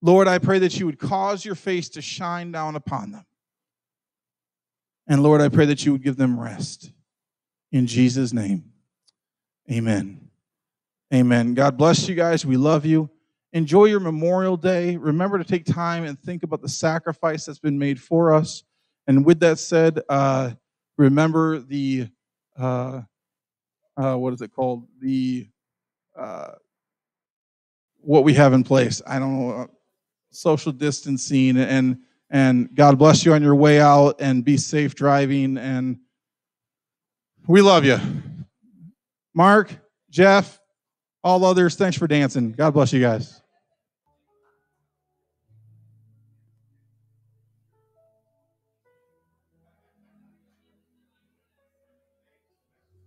Lord, 0.00 0.26
I 0.26 0.38
pray 0.38 0.58
that 0.60 0.78
you 0.78 0.86
would 0.86 0.98
cause 0.98 1.44
your 1.44 1.54
face 1.54 1.88
to 1.90 2.02
shine 2.02 2.50
down 2.50 2.76
upon 2.76 3.12
them. 3.12 3.24
And 5.08 5.22
Lord, 5.22 5.40
I 5.40 5.48
pray 5.48 5.64
that 5.66 5.84
you 5.84 5.92
would 5.92 6.02
give 6.02 6.16
them 6.16 6.38
rest. 6.38 6.92
In 7.72 7.86
Jesus' 7.86 8.32
name, 8.32 8.64
amen. 9.70 10.28
Amen. 11.12 11.54
God 11.54 11.78
bless 11.78 12.06
you 12.06 12.14
guys. 12.14 12.44
We 12.44 12.58
love 12.58 12.84
you. 12.84 13.08
Enjoy 13.54 13.86
your 13.86 14.00
Memorial 14.00 14.58
Day. 14.58 14.98
Remember 14.98 15.38
to 15.38 15.44
take 15.44 15.64
time 15.64 16.04
and 16.04 16.20
think 16.20 16.42
about 16.42 16.60
the 16.60 16.68
sacrifice 16.68 17.46
that's 17.46 17.58
been 17.58 17.78
made 17.78 17.98
for 17.98 18.34
us. 18.34 18.62
And 19.06 19.24
with 19.24 19.40
that 19.40 19.58
said, 19.58 20.00
uh, 20.10 20.50
remember 20.98 21.60
the, 21.60 22.08
uh, 22.58 23.00
uh, 23.96 24.14
what 24.16 24.34
is 24.34 24.42
it 24.42 24.52
called? 24.52 24.86
The, 25.00 25.48
uh, 26.14 26.52
what 28.00 28.24
we 28.24 28.34
have 28.34 28.52
in 28.52 28.64
place. 28.64 29.00
I 29.06 29.18
don't 29.18 29.40
know, 29.40 29.50
uh, 29.52 29.66
social 30.30 30.72
distancing 30.72 31.56
and 31.56 31.98
and 32.30 32.74
God 32.74 32.98
bless 32.98 33.24
you 33.24 33.32
on 33.32 33.42
your 33.42 33.54
way 33.54 33.80
out 33.80 34.16
and 34.20 34.44
be 34.44 34.56
safe 34.56 34.94
driving. 34.94 35.56
And 35.56 35.98
we 37.46 37.62
love 37.62 37.84
you. 37.84 37.98
Mark, 39.34 39.70
Jeff, 40.10 40.60
all 41.22 41.44
others, 41.44 41.76
thanks 41.76 41.96
for 41.96 42.06
dancing. 42.06 42.52
God 42.52 42.72
bless 42.72 42.92
you 42.92 43.00
guys. 43.00 43.40